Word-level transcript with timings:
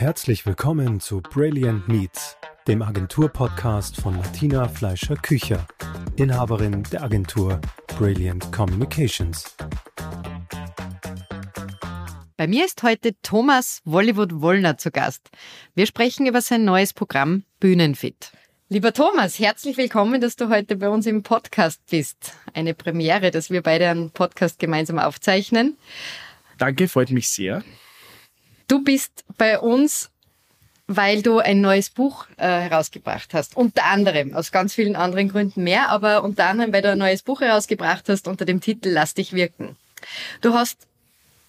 Herzlich 0.00 0.46
willkommen 0.46 0.98
zu 0.98 1.20
Brilliant 1.20 1.86
Meets, 1.86 2.38
dem 2.66 2.80
Agenturpodcast 2.80 4.00
von 4.00 4.16
Martina 4.16 4.66
Fleischer 4.66 5.14
Kücher, 5.14 5.66
Inhaberin 6.16 6.84
der 6.84 7.02
Agentur 7.02 7.60
Brilliant 7.98 8.50
Communications. 8.50 9.54
Bei 12.38 12.46
mir 12.46 12.64
ist 12.64 12.82
heute 12.82 13.14
Thomas 13.20 13.82
Wollywood 13.84 14.40
Wollner 14.40 14.78
zu 14.78 14.90
Gast. 14.90 15.28
Wir 15.74 15.84
sprechen 15.84 16.26
über 16.26 16.40
sein 16.40 16.64
neues 16.64 16.94
Programm 16.94 17.44
Bühnenfit. 17.60 18.32
Lieber 18.70 18.94
Thomas, 18.94 19.38
herzlich 19.38 19.76
willkommen, 19.76 20.22
dass 20.22 20.34
du 20.34 20.48
heute 20.48 20.76
bei 20.76 20.88
uns 20.88 21.04
im 21.04 21.22
Podcast 21.22 21.82
bist. 21.90 22.32
Eine 22.54 22.72
Premiere, 22.72 23.30
dass 23.30 23.50
wir 23.50 23.60
beide 23.60 23.90
einen 23.90 24.10
Podcast 24.10 24.58
gemeinsam 24.58 24.98
aufzeichnen. 24.98 25.76
Danke, 26.56 26.88
freut 26.88 27.10
mich 27.10 27.28
sehr. 27.28 27.62
Du 28.70 28.84
bist 28.84 29.24
bei 29.36 29.58
uns, 29.58 30.10
weil 30.86 31.22
du 31.22 31.40
ein 31.40 31.60
neues 31.60 31.90
Buch 31.90 32.26
äh, 32.36 32.46
herausgebracht 32.46 33.34
hast. 33.34 33.56
Unter 33.56 33.84
anderem, 33.86 34.32
aus 34.32 34.52
ganz 34.52 34.74
vielen 34.74 34.94
anderen 34.94 35.28
Gründen 35.28 35.64
mehr, 35.64 35.88
aber 35.88 36.22
unter 36.22 36.46
anderem, 36.46 36.72
weil 36.72 36.82
du 36.82 36.92
ein 36.92 36.98
neues 36.98 37.22
Buch 37.22 37.40
herausgebracht 37.40 38.08
hast 38.08 38.28
unter 38.28 38.44
dem 38.44 38.60
Titel 38.60 38.90
Lass 38.90 39.14
dich 39.14 39.32
wirken. 39.32 39.74
Du 40.40 40.54
hast 40.54 40.86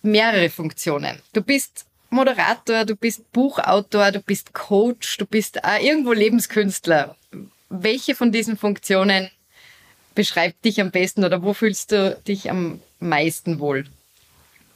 mehrere 0.02 0.50
Funktionen. 0.50 1.20
Du 1.32 1.44
bist 1.44 1.86
Moderator, 2.10 2.86
du 2.86 2.96
bist 2.96 3.32
Buchautor, 3.32 4.12
du 4.12 4.22
bist 4.22 4.56
Coach, 4.56 5.18
du 5.18 5.28
bist 5.28 5.64
auch 5.64 5.80
irgendwo 5.80 6.14
Lebenskünstler. 6.14 7.16
Welche 7.70 8.16
von 8.16 8.32
diesen 8.32 8.58
Funktionen 8.58 9.30
beschreibt 10.16 10.66
dich 10.66 10.82
am 10.82 10.90
besten 10.90 11.24
oder 11.24 11.44
wo 11.44 11.54
fühlst 11.54 11.92
du 11.92 12.20
dich 12.28 12.50
am 12.50 12.82
meisten 13.00 13.60
wohl? 13.60 13.86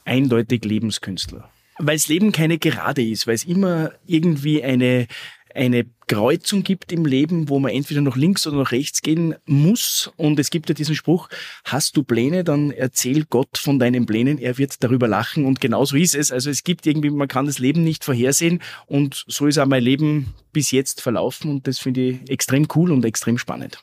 Eindeutig 0.04 0.64
Lebenskünstler 0.64 1.50
weil 1.78 1.96
das 1.96 2.08
Leben 2.08 2.32
keine 2.32 2.58
Gerade 2.58 3.04
ist, 3.04 3.26
weil 3.26 3.34
es 3.34 3.44
immer 3.44 3.92
irgendwie 4.06 4.62
eine, 4.62 5.06
eine 5.54 5.86
Kreuzung 6.06 6.62
gibt 6.62 6.92
im 6.92 7.04
Leben, 7.04 7.48
wo 7.48 7.58
man 7.58 7.72
entweder 7.72 8.00
nach 8.00 8.16
links 8.16 8.46
oder 8.46 8.58
nach 8.58 8.72
rechts 8.72 9.02
gehen 9.02 9.34
muss. 9.44 10.12
Und 10.16 10.38
es 10.38 10.50
gibt 10.50 10.68
ja 10.68 10.74
diesen 10.74 10.94
Spruch, 10.94 11.28
hast 11.64 11.96
du 11.96 12.04
Pläne, 12.04 12.44
dann 12.44 12.70
erzähl 12.70 13.24
Gott 13.24 13.58
von 13.58 13.78
deinen 13.78 14.06
Plänen, 14.06 14.38
er 14.38 14.58
wird 14.58 14.82
darüber 14.84 15.08
lachen. 15.08 15.44
Und 15.44 15.60
genauso 15.60 15.96
ist 15.96 16.14
es. 16.14 16.30
Also 16.30 16.50
es 16.50 16.62
gibt 16.62 16.86
irgendwie, 16.86 17.10
man 17.10 17.28
kann 17.28 17.46
das 17.46 17.58
Leben 17.58 17.82
nicht 17.82 18.04
vorhersehen. 18.04 18.62
Und 18.86 19.24
so 19.26 19.46
ist 19.46 19.58
auch 19.58 19.66
mein 19.66 19.82
Leben 19.82 20.34
bis 20.52 20.70
jetzt 20.70 21.00
verlaufen. 21.00 21.50
Und 21.50 21.66
das 21.66 21.78
finde 21.78 22.00
ich 22.02 22.30
extrem 22.30 22.68
cool 22.74 22.92
und 22.92 23.04
extrem 23.04 23.36
spannend. 23.36 23.78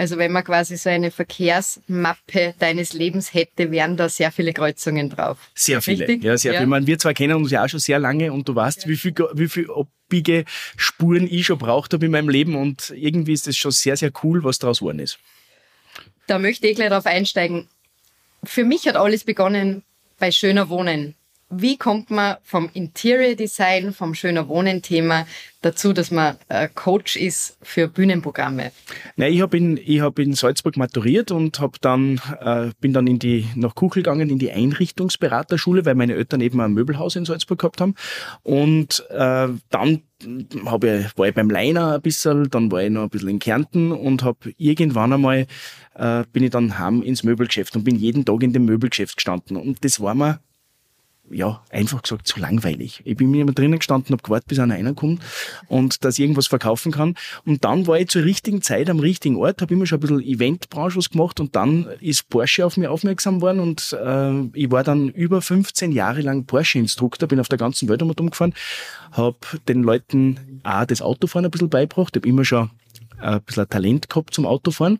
Also 0.00 0.16
wenn 0.16 0.32
man 0.32 0.42
quasi 0.42 0.78
so 0.78 0.88
eine 0.88 1.10
Verkehrsmappe 1.10 2.54
deines 2.58 2.94
Lebens 2.94 3.34
hätte, 3.34 3.70
wären 3.70 3.98
da 3.98 4.08
sehr 4.08 4.32
viele 4.32 4.54
Kreuzungen 4.54 5.10
drauf. 5.10 5.36
Sehr 5.54 5.82
viele, 5.82 6.08
Richtig? 6.08 6.24
ja, 6.24 6.38
sehr 6.38 6.54
ja. 6.54 6.60
viele. 6.60 6.86
wir 6.86 6.98
zwei 6.98 7.12
kennen 7.12 7.36
uns 7.36 7.50
ja 7.50 7.62
auch 7.62 7.68
schon 7.68 7.80
sehr 7.80 7.98
lange 7.98 8.32
und 8.32 8.48
du 8.48 8.54
weißt, 8.54 8.84
ja. 8.84 8.88
wie 8.88 8.96
viel, 8.96 9.12
wie 9.34 9.46
viel 9.46 9.70
abbiege 9.70 10.46
Spuren 10.78 11.28
ich 11.30 11.44
schon 11.44 11.58
braucht 11.58 11.92
habe 11.92 12.06
in 12.06 12.12
meinem 12.12 12.30
Leben 12.30 12.54
und 12.54 12.94
irgendwie 12.96 13.34
ist 13.34 13.46
das 13.46 13.58
schon 13.58 13.72
sehr, 13.72 13.94
sehr 13.94 14.10
cool, 14.22 14.42
was 14.42 14.58
daraus 14.58 14.78
geworden 14.78 15.00
ist. 15.00 15.18
Da 16.26 16.38
möchte 16.38 16.66
ich 16.66 16.76
gleich 16.76 16.88
darauf 16.88 17.04
einsteigen. 17.04 17.68
Für 18.42 18.64
mich 18.64 18.88
hat 18.88 18.96
alles 18.96 19.24
begonnen 19.24 19.82
bei 20.18 20.30
schöner 20.30 20.70
Wohnen 20.70 21.14
wie 21.50 21.76
kommt 21.76 22.10
man 22.10 22.36
vom 22.42 22.70
Interior 22.72 23.34
Design, 23.34 23.92
vom 23.92 24.14
schöner 24.14 24.48
Wohnen 24.48 24.82
Thema 24.82 25.26
dazu, 25.62 25.92
dass 25.92 26.10
man 26.10 26.36
äh, 26.48 26.68
Coach 26.72 27.16
ist 27.16 27.58
für 27.60 27.88
Bühnenprogramme? 27.88 28.70
Nein, 29.16 29.32
ich 29.32 29.40
habe 29.40 29.56
in, 29.56 29.76
hab 30.00 30.18
in 30.18 30.34
Salzburg 30.34 30.76
maturiert 30.76 31.32
und 31.32 31.60
hab 31.60 31.80
dann, 31.80 32.20
äh, 32.40 32.70
bin 32.80 32.92
dann 32.92 33.08
in 33.08 33.18
die, 33.18 33.46
nach 33.56 33.74
Kuchel 33.74 34.02
gegangen 34.02 34.30
in 34.30 34.38
die 34.38 34.52
Einrichtungsberaterschule, 34.52 35.84
weil 35.84 35.96
meine 35.96 36.14
Eltern 36.14 36.40
eben 36.40 36.60
ein 36.60 36.72
Möbelhaus 36.72 37.16
in 37.16 37.24
Salzburg 37.24 37.58
gehabt 37.58 37.80
haben. 37.80 37.96
Und 38.42 39.04
äh, 39.10 39.48
dann 39.70 40.02
hab 40.66 40.84
ich, 40.84 41.18
war 41.18 41.28
ich 41.28 41.34
beim 41.34 41.50
Leiner 41.50 41.94
ein 41.94 42.02
bisschen, 42.02 42.48
dann 42.50 42.70
war 42.70 42.82
ich 42.82 42.90
noch 42.90 43.02
ein 43.02 43.10
bisschen 43.10 43.28
in 43.28 43.38
Kärnten 43.40 43.90
und 43.90 44.22
habe 44.22 44.54
irgendwann 44.56 45.12
einmal 45.12 45.46
äh, 45.94 46.24
bin 46.32 46.44
ich 46.44 46.50
dann 46.50 46.78
heim 46.78 47.02
ins 47.02 47.24
Möbelgeschäft 47.24 47.74
und 47.74 47.84
bin 47.84 47.96
jeden 47.96 48.24
Tag 48.24 48.42
in 48.42 48.52
dem 48.52 48.66
Möbelgeschäft 48.66 49.16
gestanden. 49.16 49.56
Und 49.56 49.84
das 49.84 50.00
war 50.00 50.14
mir 50.14 50.38
ja, 51.30 51.62
einfach 51.70 52.02
gesagt, 52.02 52.26
zu 52.26 52.40
langweilig. 52.40 53.02
Ich 53.04 53.16
bin 53.16 53.30
mir 53.30 53.42
immer 53.42 53.52
drinnen 53.52 53.78
gestanden, 53.78 54.12
habe 54.12 54.22
gewartet, 54.22 54.48
bis 54.48 54.58
einer 54.58 54.74
reinkommt 54.74 55.22
und 55.68 56.04
dass 56.04 56.18
ich 56.18 56.22
irgendwas 56.24 56.48
verkaufen 56.48 56.92
kann. 56.92 57.14
Und 57.44 57.64
dann 57.64 57.86
war 57.86 57.98
ich 57.98 58.08
zur 58.08 58.24
richtigen 58.24 58.62
Zeit 58.62 58.90
am 58.90 58.98
richtigen 58.98 59.36
Ort, 59.36 59.62
habe 59.62 59.74
immer 59.74 59.86
schon 59.86 59.98
ein 59.98 60.00
bisschen 60.00 60.20
Eventbranche 60.20 60.96
was 60.96 61.10
gemacht 61.10 61.40
und 61.40 61.56
dann 61.56 61.86
ist 62.00 62.28
Porsche 62.28 62.66
auf 62.66 62.76
mich 62.76 62.88
aufmerksam 62.88 63.40
worden 63.40 63.60
und 63.60 63.96
äh, 64.04 64.40
ich 64.54 64.70
war 64.70 64.84
dann 64.84 65.08
über 65.08 65.40
15 65.40 65.92
Jahre 65.92 66.20
lang 66.20 66.44
Porsche-Instruktor, 66.44 67.28
bin 67.28 67.40
auf 67.40 67.48
der 67.48 67.58
ganzen 67.58 67.88
Welt 67.88 68.02
umgefahren, 68.02 68.54
habe 69.12 69.36
den 69.68 69.82
Leuten 69.82 70.60
auch 70.62 70.84
das 70.84 71.02
Autofahren 71.02 71.44
ein 71.44 71.50
bisschen 71.50 71.70
beigebracht, 71.70 72.16
habe 72.16 72.28
immer 72.28 72.44
schon 72.44 72.70
ein 73.20 73.42
bisschen 73.42 73.68
Talent 73.68 74.08
gehabt 74.08 74.34
zum 74.34 74.46
Autofahren 74.46 74.98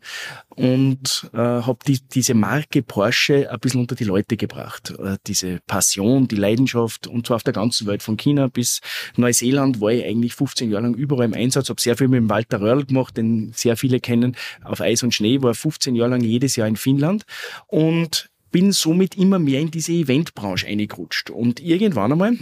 und 0.51 1.31
äh, 1.33 1.39
habe 1.39 1.79
die, 1.87 2.01
diese 2.01 2.35
Marke 2.35 2.83
Porsche 2.83 3.51
ein 3.51 3.61
bisschen 3.61 3.81
unter 3.81 3.95
die 3.95 4.05
Leute 4.05 4.37
gebracht. 4.37 4.95
Äh, 4.99 5.17
diese 5.27 5.61
Passion, 5.67 6.29
die 6.29 6.37
Leidenschaft 6.37 7.07
und 7.07 7.27
zwar 7.27 7.37
auf 7.37 7.43
der 7.43 7.53
ganzen 7.53 7.87
Welt, 7.87 8.03
von 8.03 8.17
China 8.17 8.49
bis 8.49 8.81
Neuseeland 9.17 9.81
war 9.81 9.93
ich 9.93 10.05
eigentlich 10.05 10.35
15 10.35 10.71
Jahre 10.71 10.85
lang 10.85 10.95
überall 10.95 11.27
im 11.27 11.35
Einsatz, 11.35 11.69
habe 11.69 11.81
sehr 11.81 11.97
viel 11.97 12.09
mit 12.09 12.19
dem 12.19 12.31
Walter 12.31 12.61
Röhrl 12.61 12.85
gemacht, 12.85 13.17
den 13.17 13.53
sehr 13.55 13.77
viele 13.77 14.01
kennen, 14.01 14.37
auf 14.63 14.81
Eis 14.81 15.03
und 15.03 15.15
Schnee, 15.15 15.43
war 15.43 15.55
15 15.55 15.95
Jahre 15.95 16.11
lang 16.11 16.23
jedes 16.23 16.57
Jahr 16.57 16.69
in 16.69 16.77
Finnland 16.77 17.25
und 17.67 18.31
bin 18.51 18.73
somit 18.73 19.17
immer 19.17 19.39
mehr 19.39 19.61
in 19.61 19.71
diese 19.71 19.93
Eventbranche 19.93 20.67
eingerutscht. 20.67 21.31
Und 21.31 21.61
irgendwann 21.61 22.13
einmal 22.13 22.37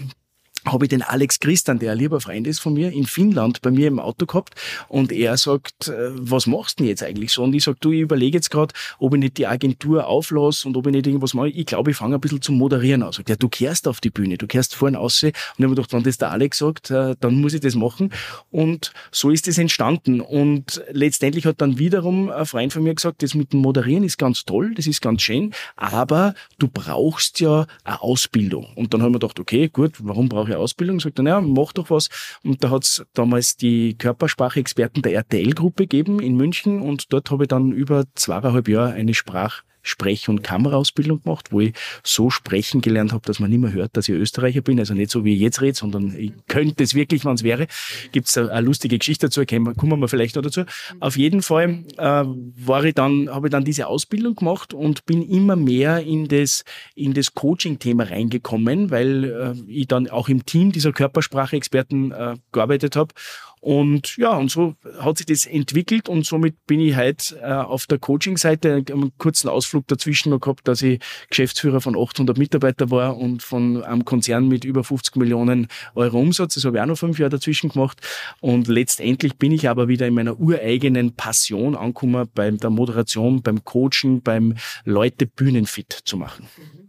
habe 0.67 0.85
ich 0.85 0.89
den 0.89 1.03
Alex 1.03 1.41
Christian, 1.41 1.79
der 1.79 1.93
ein 1.93 1.99
lieber 1.99 2.21
Freund 2.21 2.47
ist 2.47 2.61
von 2.61 2.75
mir, 2.75 2.93
in 2.93 3.07
Finnland 3.07 3.63
bei 3.63 3.71
mir 3.71 3.89
im 3.89 3.99
Auto 3.99 4.27
gehabt 4.27 4.55
und 4.89 5.13
er 5.13 5.37
sagt, 5.37 5.89
äh, 5.89 6.11
was 6.13 6.47
machst 6.47 6.79
du 6.79 6.85
denn 6.85 6.89
jetzt 6.89 7.03
eigentlich 7.03 7.33
so? 7.33 7.43
Und 7.43 7.55
ich 7.55 7.65
sag, 7.65 7.81
du, 7.81 7.93
ich 7.93 8.01
überlege 8.01 8.39
jetzt 8.39 8.51
gerade, 8.51 8.75
ob 8.99 9.15
ich 9.15 9.21
nicht 9.21 9.39
die 9.39 9.47
Agentur 9.47 10.07
auflasse 10.07 10.67
und 10.69 10.77
ob 10.77 10.87
ich 10.87 10.93
nicht 10.93 11.07
irgendwas 11.07 11.35
mache. 11.35 11.49
Ich 11.49 11.67
glaube, 11.67 11.91
ich 11.91 11.97
fange 11.97 12.17
ein 12.17 12.21
bisschen 12.21 12.43
zum 12.43 12.57
Moderieren 12.59 13.03
an. 13.03 13.13
Sagt, 13.13 13.29
ja, 13.29 13.37
du 13.37 13.49
kehrst 13.49 13.89
auf 13.89 14.01
die 14.01 14.11
Bühne, 14.11 14.39
du 14.39 14.47
kehrst 14.47 14.75
vorne 14.75 14.99
aus. 14.99 15.23
Und 15.23 15.31
ich 15.31 15.63
habe 15.63 15.75
gedacht, 15.75 15.93
wenn 15.93 16.03
das 16.03 16.19
der 16.19 16.31
Alex 16.31 16.59
sagt, 16.59 16.91
äh, 16.91 17.17
dann 17.21 17.41
muss 17.41 17.55
ich 17.55 17.61
das 17.61 17.75
machen. 17.75 18.13
Und 18.51 18.93
so 19.11 19.31
ist 19.31 19.49
es 19.49 19.59
entstanden. 19.59 20.21
Und 20.21 20.83
letztendlich 20.91 21.47
hat 21.47 21.61
dann 21.61 21.79
wiederum 21.79 22.31
ein 22.31 22.47
Freund 22.47 22.73
von 22.73 22.83
mir 22.83 22.95
gesagt, 22.95 23.23
das 23.23 23.35
mit 23.35 23.53
dem 23.53 23.61
Moderieren 23.61 24.05
ist 24.05 24.19
ganz 24.19 24.45
toll, 24.45 24.75
das 24.75 24.87
ist 24.87 25.01
ganz 25.01 25.23
schön, 25.23 25.53
aber 25.77 26.35
du 26.59 26.69
brauchst 26.69 27.41
ja 27.41 27.67
eine 27.85 28.03
Ausbildung. 28.03 28.67
Und 28.75 28.95
dann 28.95 29.03
haben 29.03 29.13
wir 29.13 29.19
gedacht, 29.19 29.41
okay, 29.41 29.69
gut, 29.69 29.95
warum 29.99 30.29
brauche 30.29 30.48
ich 30.49 30.57
Ausbildung, 30.57 31.01
sagt 31.01 31.19
er, 31.19 31.23
naja, 31.23 31.41
mach 31.41 31.73
doch 31.73 31.91
was. 31.91 32.09
Und 32.45 32.63
da 32.63 32.71
hat 32.71 32.85
es 32.85 33.05
damals 33.15 33.57
die 33.57 33.97
Körpersprache-Experten 33.97 35.03
der 35.03 35.15
RTL-Gruppe 35.15 35.85
gegeben 35.85 36.21
in 36.21 36.37
München 36.37 36.81
und 36.81 37.13
dort 37.13 37.31
habe 37.31 37.45
ich 37.45 37.49
dann 37.49 37.73
über 37.73 38.05
zweieinhalb 38.15 38.69
Jahre 38.69 38.93
eine 38.93 39.15
Sprach- 39.15 39.63
Sprech- 39.89 40.29
und 40.29 40.43
Kameraausbildung 40.43 41.23
gemacht, 41.23 41.51
wo 41.51 41.61
ich 41.61 41.75
so 42.03 42.31
sprechen 42.31 42.81
gelernt 42.81 43.13
habe, 43.13 43.25
dass 43.27 43.41
man 43.41 43.51
nicht 43.51 43.61
mehr 43.61 43.73
hört, 43.73 43.97
dass 43.97 44.09
ich 44.09 44.15
Österreicher 44.15 44.61
bin. 44.61 44.79
Also 44.79 44.95
nicht 44.95 45.11
so, 45.11 45.25
wie 45.25 45.35
ich 45.35 45.41
jetzt 45.41 45.61
rede, 45.61 45.77
sondern 45.77 46.15
ich 46.17 46.33
könnte 46.47 46.85
es 46.85 46.95
wirklich, 46.95 47.25
wenn 47.25 47.35
es 47.35 47.43
wäre. 47.43 47.67
Gibt 48.13 48.29
es 48.29 48.37
eine, 48.37 48.61
lustige 48.61 48.99
Geschichte 48.99 49.27
dazu, 49.27 49.45
kommen 49.45 50.01
wir 50.01 50.09
vielleicht 50.09 50.37
noch 50.37 50.43
dazu. 50.43 50.63
Auf 51.01 51.17
jeden 51.17 51.43
Fall 51.43 51.85
äh, 51.97 52.25
war 52.25 52.85
ich 52.85 52.95
dann, 52.95 53.29
habe 53.31 53.49
ich 53.49 53.51
dann 53.51 53.65
diese 53.65 53.87
Ausbildung 53.87 54.37
gemacht 54.37 54.75
und 54.75 55.07
bin 55.07 55.23
immer 55.23 55.57
mehr 55.57 56.01
in 56.01 56.29
das, 56.29 56.65
in 56.95 57.15
das 57.15 57.35
Coaching-Thema 57.35 58.05
reingekommen, 58.05 58.91
weil 58.91 59.25
äh, 59.25 59.71
ich 59.71 59.89
dann 59.89 60.09
auch 60.09 60.29
im 60.29 60.45
Team 60.45 60.73
dieser 60.73 60.93
Körpersprache-Experten 60.93 62.13
äh, 62.13 62.37
gearbeitet 62.53 62.97
habe 62.97 63.15
und 63.61 64.17
ja, 64.17 64.37
und 64.37 64.51
so 64.51 64.75
hat 65.01 65.19
sich 65.19 65.27
das 65.27 65.47
entwickelt 65.47 66.09
und 66.09 66.25
somit 66.25 66.55
bin 66.67 66.81
ich 66.81 66.97
heute 66.97 67.37
äh, 67.41 67.53
auf 67.53 67.87
der 67.87 67.99
Coaching-Seite 67.99 68.85
einen 68.91 69.13
kurzen 69.19 69.49
Ausflug 69.49 69.87
dazwischen 69.89 70.31
noch 70.31 70.41
gehabt, 70.41 70.69
dass 70.69 70.83
ich 70.83 71.01
Geschäftsführer 71.29 71.81
von 71.81 71.97
800 71.97 72.39
Mitarbeitern 72.39 72.91
war 72.91 73.17
und 73.17 73.43
von 73.43 73.83
einem 73.83 74.05
Konzern 74.05 74.49
mit 74.49 74.65
über 74.65 74.85
50 74.85 75.17
Millionen 75.17 75.69
Euro 75.95 76.19
Umsatz. 76.21 76.55
Das 76.55 76.65
habe 76.65 76.77
ich 76.77 76.83
auch 76.83 76.87
noch 76.87 76.99
fünf 76.99 77.19
Jahre 77.19 77.31
dazwischen 77.31 77.71
gemacht. 77.71 78.01
Und 78.41 78.69
letztendlich 78.69 79.37
bin 79.37 79.53
ich 79.53 79.69
aber 79.69 79.89
wieder 79.89 80.07
in 80.07 80.15
meiner 80.15 80.39
ureigenen 80.39 81.15
Passion 81.15 81.77
angekommen, 81.77 82.29
bei 82.35 82.51
der 82.51 82.71
Moderation, 82.71 83.43
beim 83.43 83.65
Coachen, 83.65 84.23
beim 84.23 84.55
Leute 84.85 85.27
Bühnenfit 85.27 85.93
zu 86.05 86.17
machen. 86.17 86.49
Mhm. 86.57 86.89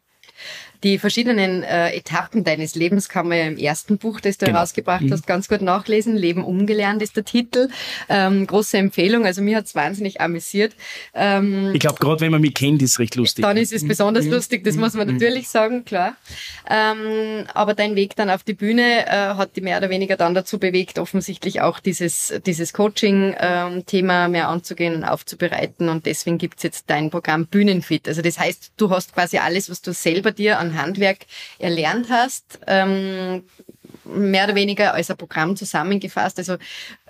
Die 0.84 0.98
verschiedenen 0.98 1.64
äh, 1.64 1.92
Etappen 1.92 2.44
deines 2.44 2.76
Lebens 2.76 3.10
kann 3.10 3.28
man 3.28 3.38
ja 3.38 3.46
im 3.46 3.58
ersten 3.58 3.98
Buch, 3.98 4.22
das 4.22 4.38
du 4.38 4.46
genau. 4.46 4.60
herausgebracht 4.60 5.02
mhm. 5.02 5.12
hast, 5.12 5.28
ganz 5.28 5.50
gut 5.50 5.62
nachlesen. 5.62 6.16
Leben 6.16 6.44
umgelernt 6.44 7.02
ist 7.02 7.18
der 7.18 7.26
Titel. 7.26 7.70
Ähm, 8.08 8.48
große 8.48 8.78
Empfehlung. 8.78 9.26
Also 9.26 9.42
mir 9.42 9.58
hat's 9.58 9.76
wahnsinnig 9.76 10.22
amüsiert. 10.22 10.74
Ähm, 11.14 11.72
ich 11.74 11.82
glaube, 11.82 12.00
gerade 12.00 12.22
wenn 12.22 12.32
man 12.32 12.42
mich 12.42 12.54
kennt, 12.54 12.82
ist 12.82 12.92
es 12.92 13.00
recht 13.00 13.16
lustig. 13.16 13.44
Dann 13.44 13.58
ist 13.58 13.74
es 13.74 13.86
besonders 13.86 14.26
mhm. 14.26 14.32
lustig, 14.32 14.64
das 14.64 14.76
mhm. 14.76 14.82
muss 14.82 14.94
man 14.94 15.08
mhm. 15.08 15.16
natürlich 15.16 15.50
sagen, 15.50 15.84
klar. 15.84 16.16
Ähm, 16.70 17.46
aber 17.54 17.74
dein 17.74 17.96
Weg 17.96 18.16
dann 18.16 18.30
auf 18.30 18.44
die 18.44 18.54
Bühne 18.54 19.06
äh, 19.06 19.12
hat 19.36 19.56
dich 19.58 19.64
mehr 19.64 19.78
oder 19.78 19.90
weniger 19.90 20.16
dann 20.16 20.34
dazu 20.34 20.60
bewegt, 20.60 20.98
offensichtlich 20.98 21.62
auch 21.62 21.80
dieses, 21.80 22.34
dieses 22.46 22.72
Coaching-Thema 22.74 24.26
ähm, 24.26 24.32
mehr 24.32 24.48
anzugehen 24.48 24.96
und 24.96 25.04
aufzubereiten. 25.04 25.90
Und 25.90 26.06
deswegen 26.06 26.38
gibt's 26.38 26.64
jetzt 26.64 26.86
dein 26.88 27.10
Programm 27.10 27.48
Bühnenfit. 27.48 28.08
Also 28.08 28.22
das 28.22 28.40
heißt, 28.40 28.72
du 28.78 28.90
hast 28.90 29.14
quasi 29.14 29.40
alles, 29.40 29.70
was 29.70 29.82
du 29.82 29.94
selber 29.94 30.32
dir 30.32 30.60
an 30.60 30.69
Handwerk 30.76 31.26
erlernt 31.58 32.08
hast, 32.10 32.60
ähm, 32.68 33.44
mehr 34.06 34.46
oder 34.46 34.56
weniger 34.56 34.94
als 34.94 35.10
ein 35.10 35.18
Programm 35.18 35.56
zusammengefasst. 35.56 36.38
Also 36.40 36.58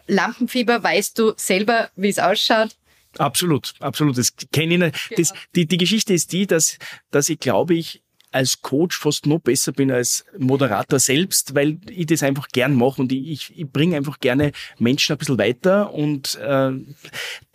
Lampenfieber, 0.07 0.83
weißt 0.83 1.17
du 1.17 1.33
selber, 1.38 1.89
wie 1.95 2.09
es 2.09 2.19
ausschaut? 2.19 2.75
Absolut, 3.17 3.73
absolut. 3.79 4.17
Das 4.17 4.33
kenne 4.51 4.73
ich. 4.73 4.79
Nicht. 4.79 5.19
Das, 5.19 5.29
genau. 5.29 5.41
die, 5.56 5.67
die 5.67 5.77
Geschichte 5.77 6.13
ist 6.13 6.31
die, 6.31 6.45
dass, 6.47 6.77
dass 7.11 7.29
ich 7.29 7.39
glaube 7.39 7.75
ich 7.75 8.03
als 8.31 8.61
Coach 8.61 8.97
fast 8.97 9.25
noch 9.25 9.39
besser 9.39 9.71
bin 9.71 9.91
als 9.91 10.25
Moderator 10.38 11.00
selbst, 11.00 11.56
weil 11.56 11.79
ich 11.89 12.06
das 12.06 12.23
einfach 12.23 12.47
gern 12.50 12.75
mache 12.75 13.01
und 13.01 13.11
ich, 13.11 13.27
ich, 13.27 13.59
ich 13.59 13.67
bringe 13.67 13.97
einfach 13.97 14.19
gerne 14.19 14.51
Menschen 14.77 15.13
ein 15.13 15.17
bisschen 15.17 15.39
weiter 15.39 15.91
und 15.94 16.35
äh, 16.35 16.71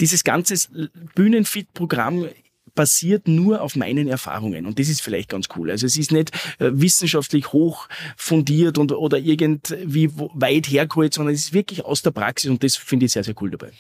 dieses 0.01 0.25
ganze 0.25 0.69
Bühnenfit-Programm 1.15 2.29
basiert 2.75 3.29
nur 3.29 3.63
auf 3.63 3.77
meinen 3.77 4.09
Erfahrungen. 4.09 4.67
Und 4.67 4.79
das 4.79 4.89
ist 4.89 5.01
vielleicht 5.01 5.29
ganz 5.29 5.49
cool. 5.57 5.71
Also 5.71 5.87
es 5.87 5.97
ist 5.97 6.13
nicht 6.13 6.31
äh, 6.59 6.71
wissenschaftlich 6.73 7.53
hoch 7.53 7.89
fundiert 8.17 8.79
und, 8.79 8.93
oder 8.93 9.19
irgendwie 9.19 10.11
weit 10.15 10.67
hergeholt, 10.67 11.15
sondern 11.15 11.35
es 11.35 11.47
ist 11.47 11.53
wirklich 11.53 11.85
aus 11.85 12.03
der 12.03 12.11
Praxis 12.11 12.51
und 12.51 12.63
das 12.63 12.77
finde 12.77 13.07
ich 13.07 13.13
sehr, 13.13 13.25
sehr 13.25 13.35
cool 13.41 13.51
dabei. 13.51 13.73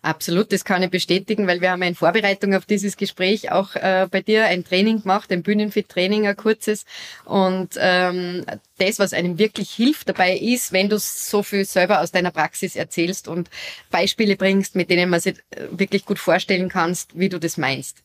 Absolut, 0.00 0.52
das 0.52 0.64
kann 0.64 0.82
ich 0.84 0.90
bestätigen, 0.90 1.48
weil 1.48 1.60
wir 1.60 1.72
haben 1.72 1.82
in 1.82 1.96
Vorbereitung 1.96 2.54
auf 2.54 2.64
dieses 2.64 2.96
Gespräch 2.96 3.50
auch 3.50 3.74
äh, 3.74 4.06
bei 4.08 4.22
dir 4.22 4.46
ein 4.46 4.64
Training 4.64 5.02
gemacht, 5.02 5.32
ein 5.32 5.42
Bühnenfit-Training, 5.42 6.24
ein 6.24 6.36
kurzes. 6.36 6.84
Und 7.24 7.70
ähm, 7.78 8.44
das, 8.78 9.00
was 9.00 9.12
einem 9.12 9.38
wirklich 9.38 9.70
hilft 9.70 10.08
dabei 10.08 10.36
ist, 10.38 10.72
wenn 10.72 10.88
du 10.88 11.00
so 11.00 11.42
viel 11.42 11.64
selber 11.64 12.00
aus 12.00 12.12
deiner 12.12 12.30
Praxis 12.30 12.76
erzählst 12.76 13.26
und 13.26 13.50
Beispiele 13.90 14.36
bringst, 14.36 14.76
mit 14.76 14.88
denen 14.88 15.10
man 15.10 15.18
sich 15.18 15.34
äh, 15.50 15.64
wirklich 15.72 16.04
gut 16.04 16.20
vorstellen 16.20 16.68
kannst, 16.68 17.18
wie 17.18 17.28
du 17.28 17.40
das 17.40 17.56
meinst. 17.56 18.04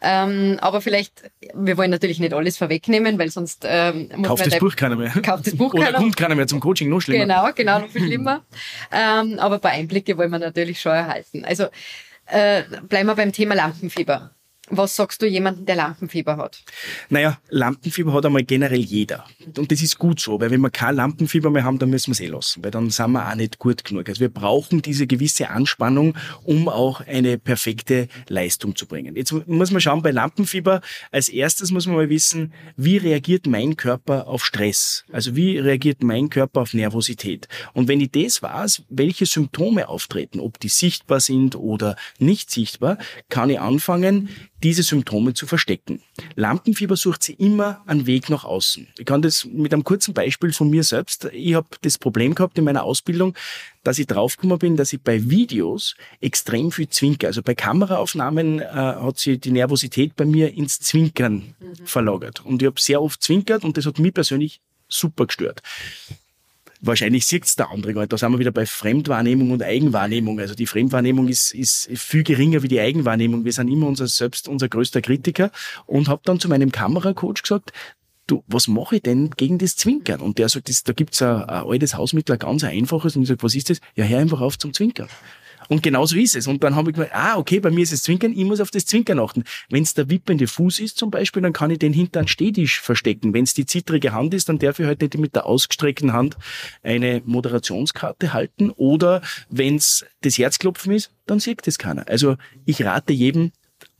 Ähm, 0.00 0.58
aber 0.60 0.80
vielleicht, 0.80 1.30
wir 1.54 1.76
wollen 1.76 1.90
natürlich 1.90 2.20
nicht 2.20 2.32
alles 2.32 2.56
vorwegnehmen, 2.56 3.18
weil 3.18 3.30
sonst 3.30 3.64
ähm, 3.66 4.10
kauft 4.22 4.46
das 4.46 4.58
Buch 4.58 4.76
keiner 4.76 4.96
mehr. 4.96 5.10
Kauft 5.22 5.46
das 5.46 5.56
Buch 5.56 5.74
Oder 5.74 5.86
keiner. 5.86 5.98
kommt 5.98 6.16
keiner 6.16 6.34
mehr 6.34 6.46
zum 6.46 6.60
Coaching, 6.60 6.88
noch 6.88 7.00
schlimmer. 7.00 7.24
Genau, 7.24 7.48
genau, 7.54 7.78
noch 7.80 7.88
viel 7.90 8.06
schlimmer. 8.06 8.44
ähm, 8.92 9.38
aber 9.38 9.56
ein 9.56 9.60
paar 9.60 9.72
Einblicke 9.72 10.16
wollen 10.16 10.30
wir 10.30 10.38
natürlich 10.38 10.80
schon 10.80 10.92
erhalten. 10.92 11.44
Also 11.44 11.66
äh, 12.26 12.62
bleiben 12.88 13.06
wir 13.06 13.14
beim 13.16 13.32
Thema 13.32 13.54
Lampenfieber. 13.54 14.30
Was 14.70 14.96
sagst 14.96 15.22
du 15.22 15.26
jemandem, 15.26 15.66
der 15.66 15.76
Lampenfieber 15.76 16.36
hat? 16.36 16.62
Naja, 17.08 17.38
Lampenfieber 17.48 18.12
hat 18.12 18.26
einmal 18.26 18.44
generell 18.44 18.80
jeder. 18.80 19.24
Und 19.56 19.72
das 19.72 19.82
ist 19.82 19.98
gut 19.98 20.20
so, 20.20 20.40
weil 20.40 20.50
wenn 20.50 20.60
wir 20.60 20.70
kein 20.70 20.96
Lampenfieber 20.96 21.50
mehr 21.50 21.64
haben, 21.64 21.78
dann 21.78 21.90
müssen 21.90 22.08
wir 22.08 22.12
es 22.12 22.20
eh 22.20 22.26
lassen, 22.26 22.62
weil 22.64 22.70
dann 22.70 22.90
sind 22.90 23.12
wir 23.12 23.28
auch 23.28 23.34
nicht 23.34 23.58
gut 23.58 23.84
genug. 23.84 24.08
Also 24.08 24.20
wir 24.20 24.28
brauchen 24.28 24.82
diese 24.82 25.06
gewisse 25.06 25.48
Anspannung, 25.50 26.16
um 26.44 26.68
auch 26.68 27.00
eine 27.06 27.38
perfekte 27.38 28.08
Leistung 28.28 28.76
zu 28.76 28.86
bringen. 28.86 29.16
Jetzt 29.16 29.32
muss 29.46 29.70
man 29.70 29.80
schauen, 29.80 30.02
bei 30.02 30.10
Lampenfieber, 30.10 30.80
als 31.10 31.28
erstes 31.28 31.70
muss 31.70 31.86
man 31.86 31.96
mal 31.96 32.10
wissen, 32.10 32.52
wie 32.76 32.96
reagiert 32.96 33.46
mein 33.46 33.76
Körper 33.76 34.26
auf 34.26 34.44
Stress? 34.44 35.04
Also 35.12 35.34
wie 35.36 35.58
reagiert 35.58 36.02
mein 36.02 36.28
Körper 36.28 36.62
auf 36.62 36.74
Nervosität? 36.74 37.48
Und 37.72 37.88
wenn 37.88 38.00
ich 38.00 38.10
das 38.10 38.42
weiß, 38.42 38.82
welche 38.88 39.26
Symptome 39.26 39.88
auftreten, 39.88 40.40
ob 40.40 40.60
die 40.60 40.68
sichtbar 40.68 41.20
sind 41.20 41.56
oder 41.56 41.96
nicht 42.18 42.50
sichtbar, 42.50 42.98
kann 43.28 43.50
ich 43.50 43.60
anfangen, 43.60 44.28
diese 44.62 44.82
Symptome 44.82 45.34
zu 45.34 45.46
verstecken. 45.46 46.02
Lampenfieber 46.34 46.96
sucht 46.96 47.22
sie 47.22 47.34
immer 47.34 47.82
einen 47.86 48.06
Weg 48.06 48.28
nach 48.28 48.44
außen. 48.44 48.88
Ich 48.98 49.06
kann 49.06 49.22
das 49.22 49.44
mit 49.44 49.72
einem 49.72 49.84
kurzen 49.84 50.14
Beispiel 50.14 50.52
von 50.52 50.68
mir 50.68 50.82
selbst. 50.82 51.28
Ich 51.32 51.54
habe 51.54 51.68
das 51.82 51.98
Problem 51.98 52.34
gehabt 52.34 52.58
in 52.58 52.64
meiner 52.64 52.84
Ausbildung, 52.84 53.34
dass 53.84 53.98
ich 53.98 54.06
draufgekommen 54.06 54.58
bin, 54.58 54.76
dass 54.76 54.92
ich 54.92 55.00
bei 55.00 55.30
Videos 55.30 55.94
extrem 56.20 56.72
viel 56.72 56.88
zwinker. 56.88 57.28
Also 57.28 57.42
bei 57.42 57.54
Kameraaufnahmen 57.54 58.60
äh, 58.60 58.64
hat 58.64 59.18
sich 59.18 59.40
die 59.40 59.52
Nervosität 59.52 60.16
bei 60.16 60.24
mir 60.24 60.52
ins 60.52 60.80
Zwinkern 60.80 61.54
mhm. 61.60 61.86
verlagert. 61.86 62.44
Und 62.44 62.60
ich 62.62 62.66
habe 62.66 62.80
sehr 62.80 63.00
oft 63.00 63.22
zwinkert 63.22 63.64
und 63.64 63.76
das 63.76 63.86
hat 63.86 63.98
mich 63.98 64.14
persönlich 64.14 64.60
super 64.88 65.26
gestört 65.26 65.62
wahrscheinlich 66.80 67.26
sieht 67.26 67.44
es 67.44 67.56
der 67.56 67.70
andere 67.70 67.94
gar 67.94 68.02
nicht. 68.02 68.12
Da 68.12 68.18
sind 68.18 68.32
wir 68.32 68.38
wieder 68.38 68.52
bei 68.52 68.66
Fremdwahrnehmung 68.66 69.50
und 69.50 69.62
Eigenwahrnehmung. 69.62 70.38
Also 70.40 70.54
die 70.54 70.66
Fremdwahrnehmung 70.66 71.28
ist, 71.28 71.54
ist 71.54 71.88
viel 71.94 72.22
geringer 72.22 72.62
wie 72.62 72.68
die 72.68 72.80
Eigenwahrnehmung. 72.80 73.44
Wir 73.44 73.52
sind 73.52 73.68
immer 73.68 73.86
unser 73.86 74.06
selbst 74.06 74.48
unser 74.48 74.68
größter 74.68 75.00
Kritiker 75.00 75.50
und 75.86 76.08
habe 76.08 76.22
dann 76.24 76.40
zu 76.40 76.48
meinem 76.48 76.72
Kameracoach 76.72 77.42
gesagt, 77.42 77.72
du, 78.26 78.44
was 78.46 78.68
mache 78.68 78.96
ich 78.96 79.02
denn 79.02 79.30
gegen 79.30 79.58
das 79.58 79.76
Zwinkern? 79.76 80.20
Und 80.20 80.38
der 80.38 80.48
sagt, 80.48 80.68
das, 80.68 80.84
da 80.84 80.92
gibt's 80.92 81.22
ein, 81.22 81.44
ein 81.44 81.66
altes 81.66 81.94
Hausmittel, 81.96 82.34
ein 82.34 82.38
ganz 82.38 82.64
einfaches. 82.64 83.16
Und 83.16 83.22
ich 83.22 83.28
sage, 83.28 83.42
was 83.42 83.54
ist 83.54 83.70
das? 83.70 83.80
Ja, 83.94 84.04
hör 84.04 84.20
einfach 84.20 84.40
auf 84.40 84.58
zum 84.58 84.72
Zwinkern. 84.72 85.08
Und 85.68 85.82
genau 85.82 86.06
so 86.06 86.16
ist 86.16 86.34
es. 86.34 86.46
Und 86.46 86.64
dann 86.64 86.74
habe 86.74 86.90
ich 86.90 86.96
gedacht, 86.96 87.14
ah, 87.14 87.36
okay, 87.36 87.60
bei 87.60 87.70
mir 87.70 87.82
ist 87.82 87.92
es 87.92 88.02
Zwinkern, 88.02 88.32
ich 88.32 88.44
muss 88.44 88.60
auf 88.60 88.70
das 88.70 88.86
Zwinkern 88.86 89.20
achten. 89.20 89.44
Wenn 89.68 89.82
es 89.82 89.94
der 89.94 90.10
wippende 90.10 90.46
Fuß 90.46 90.80
ist 90.80 90.98
zum 90.98 91.10
Beispiel, 91.10 91.42
dann 91.42 91.52
kann 91.52 91.70
ich 91.70 91.78
den 91.78 91.92
hinter 91.92 92.20
einen 92.20 92.28
Stehtisch 92.28 92.80
verstecken. 92.80 93.34
Wenn 93.34 93.44
es 93.44 93.54
die 93.54 93.66
zittrige 93.66 94.12
Hand 94.12 94.34
ist, 94.34 94.48
dann 94.48 94.58
darf 94.58 94.78
ich 94.80 94.86
halt 94.86 95.02
nicht 95.02 95.16
mit 95.18 95.34
der 95.34 95.46
ausgestreckten 95.46 96.12
Hand 96.12 96.36
eine 96.82 97.22
Moderationskarte 97.24 98.32
halten. 98.32 98.70
Oder 98.70 99.22
wenn 99.50 99.76
es 99.76 100.06
das 100.22 100.38
Herzklopfen 100.38 100.92
ist, 100.92 101.12
dann 101.26 101.40
sieht 101.40 101.66
das 101.66 101.78
keiner. 101.78 102.08
Also 102.08 102.36
ich 102.64 102.82
rate 102.84 103.12
jedem, 103.12 103.52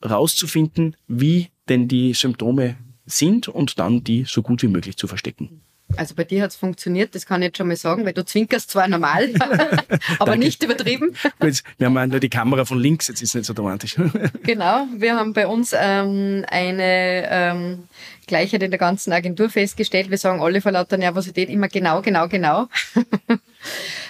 rauszufinden, 0.05 0.97
wie 1.07 1.49
denn 1.69 1.89
die 1.89 2.15
Symptome 2.15 2.77
sind 3.05 3.49
und 3.49 3.79
dann 3.79 4.05
die 4.05 4.25
so 4.25 4.43
gut 4.43 4.63
wie 4.63 4.69
möglich 4.69 4.97
zu 4.97 5.07
verstecken. 5.07 5.63
Also 5.97 6.15
bei 6.15 6.25
dir 6.25 6.43
hat 6.43 6.51
es 6.51 6.57
funktioniert, 6.57 7.15
das 7.15 7.27
kann 7.27 7.41
ich 7.41 7.47
jetzt 7.47 7.59
schon 7.59 7.69
mal 7.69 7.77
sagen, 7.77 8.05
weil 8.05 8.13
du 8.13 8.25
zwinkerst 8.25 8.71
zwar 8.71 8.89
normal, 8.89 9.31
aber 10.19 10.37
nicht 10.37 10.63
übertrieben. 10.63 11.15
Gut, 11.41 11.63
wir 11.79 11.87
haben 11.87 12.11
nur 12.11 12.21
die 12.21 12.29
Kamera 12.29 12.65
von 12.65 12.79
links, 12.79 13.09
jetzt 13.09 13.23
ist 13.23 13.31
es 13.31 13.35
nicht 13.35 13.47
so 13.47 13.55
dramatisch. 13.55 13.97
genau, 14.43 14.87
wir 14.97 15.17
haben 15.17 15.33
bei 15.33 15.47
uns 15.47 15.75
ähm, 15.79 16.45
eine 16.49 17.29
ähm, 17.31 17.85
Gleichheit 18.27 18.63
in 18.63 18.71
der 18.71 18.79
ganzen 18.79 19.13
Agentur 19.13 19.49
festgestellt. 19.49 20.11
Wir 20.11 20.19
sagen 20.19 20.41
alle 20.41 20.61
vor 20.61 20.73
lauter 20.73 20.99
Nervosität 20.99 21.49
immer 21.49 21.69
genau, 21.69 22.03
genau, 22.03 22.29
genau. 22.29 22.69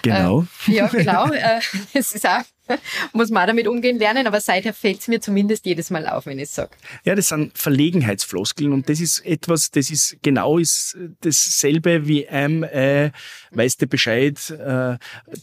Genau. 0.02 0.46
Äh, 0.66 0.72
ja, 0.72 0.86
genau. 0.88 1.30
Äh, 1.30 1.60
es 1.94 2.14
ist 2.14 2.26
auch 2.26 2.42
muss 3.12 3.30
man 3.30 3.42
auch 3.42 3.46
damit 3.46 3.66
umgehen 3.66 3.98
lernen, 3.98 4.26
aber 4.26 4.40
seither 4.40 4.72
fällt 4.72 5.00
es 5.00 5.08
mir 5.08 5.20
zumindest 5.20 5.66
jedes 5.66 5.90
Mal 5.90 6.06
auf, 6.06 6.26
wenn 6.26 6.38
ich 6.38 6.44
es 6.44 6.54
sage. 6.54 6.70
Ja, 7.04 7.14
das 7.14 7.28
sind 7.28 7.56
Verlegenheitsfloskeln 7.56 8.72
und 8.72 8.88
das 8.88 9.00
ist 9.00 9.24
etwas, 9.24 9.70
das 9.70 9.90
ist 9.90 10.16
genau 10.22 10.58
ist 10.58 10.96
dasselbe 11.20 12.06
wie 12.06 12.22
ähm, 12.24 12.62
äh, 12.64 13.10
weißt 13.52 13.82
du 13.82 13.86
Bescheid. 13.86 14.38
Äh, 14.50 14.98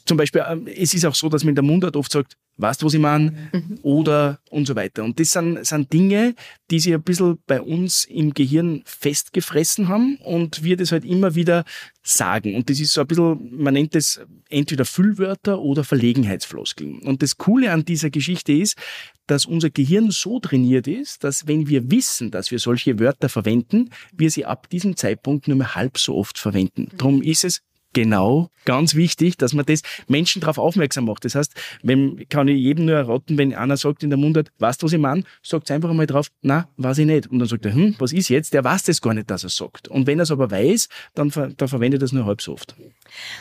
zum 0.05 0.17
Beispiel, 0.17 0.41
äh, 0.41 0.71
es 0.71 0.93
ist 0.93 1.05
auch 1.05 1.15
so, 1.15 1.29
dass 1.29 1.43
man 1.43 1.49
in 1.49 1.55
der 1.55 1.63
Mundart 1.63 1.95
oft 1.95 2.11
sagt, 2.11 2.37
weißt 2.57 2.81
du, 2.81 2.85
was 2.85 2.93
ich 2.93 2.99
meine? 2.99 3.31
Mhm. 3.51 3.79
Oder 3.81 4.39
und 4.49 4.67
so 4.67 4.75
weiter. 4.75 5.03
Und 5.03 5.19
das 5.19 5.31
sind, 5.31 5.65
sind 5.65 5.91
Dinge, 5.91 6.35
die 6.71 6.79
sich 6.79 6.93
ein 6.93 7.03
bisschen 7.03 7.37
bei 7.47 7.61
uns 7.61 8.05
im 8.05 8.33
Gehirn 8.33 8.81
festgefressen 8.85 9.87
haben 9.87 10.17
und 10.17 10.63
wir 10.63 10.77
das 10.77 10.91
halt 10.91 11.05
immer 11.05 11.35
wieder 11.35 11.65
sagen. 12.01 12.55
Und 12.55 12.69
das 12.69 12.79
ist 12.79 12.93
so 12.93 13.01
ein 13.01 13.07
bisschen, 13.07 13.55
man 13.57 13.73
nennt 13.73 13.95
das 13.95 14.21
entweder 14.49 14.85
Füllwörter 14.85 15.59
oder 15.59 15.83
Verlegenheitsfloskeln. 15.83 16.99
Und 16.99 17.21
das 17.21 17.37
Coole 17.37 17.71
an 17.71 17.83
dieser 17.83 18.09
Geschichte 18.09 18.53
ist, 18.53 18.77
dass 19.27 19.45
unser 19.45 19.71
Gehirn 19.71 20.11
so 20.11 20.39
trainiert 20.39 20.87
ist, 20.87 21.23
dass 21.23 21.47
wenn 21.47 21.67
wir 21.67 21.89
wissen, 21.89 22.31
dass 22.31 22.51
wir 22.51 22.59
solche 22.59 22.99
Wörter 22.99 23.27
verwenden, 23.27 23.89
wir 24.13 24.29
sie 24.29 24.45
ab 24.45 24.69
diesem 24.69 24.95
Zeitpunkt 24.95 25.47
nur 25.47 25.57
mehr 25.57 25.75
halb 25.75 25.97
so 25.97 26.15
oft 26.15 26.37
verwenden. 26.37 26.89
Darum 26.97 27.21
ist 27.21 27.43
es 27.43 27.61
Genau, 27.95 28.49
ganz 28.65 28.93
wichtig, 28.95 29.37
dass 29.37 29.53
man 29.53 29.65
das 29.65 29.81
Menschen 30.09 30.41
darauf 30.41 30.57
aufmerksam 30.57 31.05
macht. 31.05 31.23
Das 31.23 31.33
heißt, 31.33 31.53
wenn, 31.81 32.27
kann 32.27 32.49
ich 32.49 32.59
jedem 32.59 32.87
nur 32.87 32.95
erraten, 32.97 33.37
wenn 33.37 33.55
einer 33.55 33.77
sagt 33.77 34.03
in 34.03 34.09
der 34.09 34.19
Mundart, 34.19 34.51
weißt 34.59 34.81
du, 34.81 34.87
was 34.87 34.91
ich 34.91 34.99
meine, 34.99 35.23
sagt 35.41 35.71
einfach 35.71 35.89
einmal 35.89 36.05
drauf, 36.05 36.27
na, 36.41 36.67
weiß 36.75 36.97
ich 36.97 37.05
nicht. 37.05 37.27
Und 37.27 37.39
dann 37.39 37.47
sagt 37.47 37.65
er, 37.65 37.73
hm, 37.73 37.95
was 37.97 38.11
ist 38.11 38.27
jetzt? 38.27 38.53
Der 38.53 38.65
weiß 38.65 38.83
das 38.83 38.99
gar 38.99 39.13
nicht, 39.13 39.31
dass 39.31 39.43
er 39.45 39.49
sagt. 39.49 39.87
Und 39.87 40.07
wenn 40.07 40.19
er 40.19 40.23
es 40.23 40.31
aber 40.31 40.51
weiß, 40.51 40.89
dann, 41.13 41.31
dann 41.55 41.69
verwendet 41.69 42.01
er 42.01 42.05
es 42.05 42.11
nur 42.11 42.25
halb 42.25 42.41
so 42.41 42.51
oft. 42.51 42.75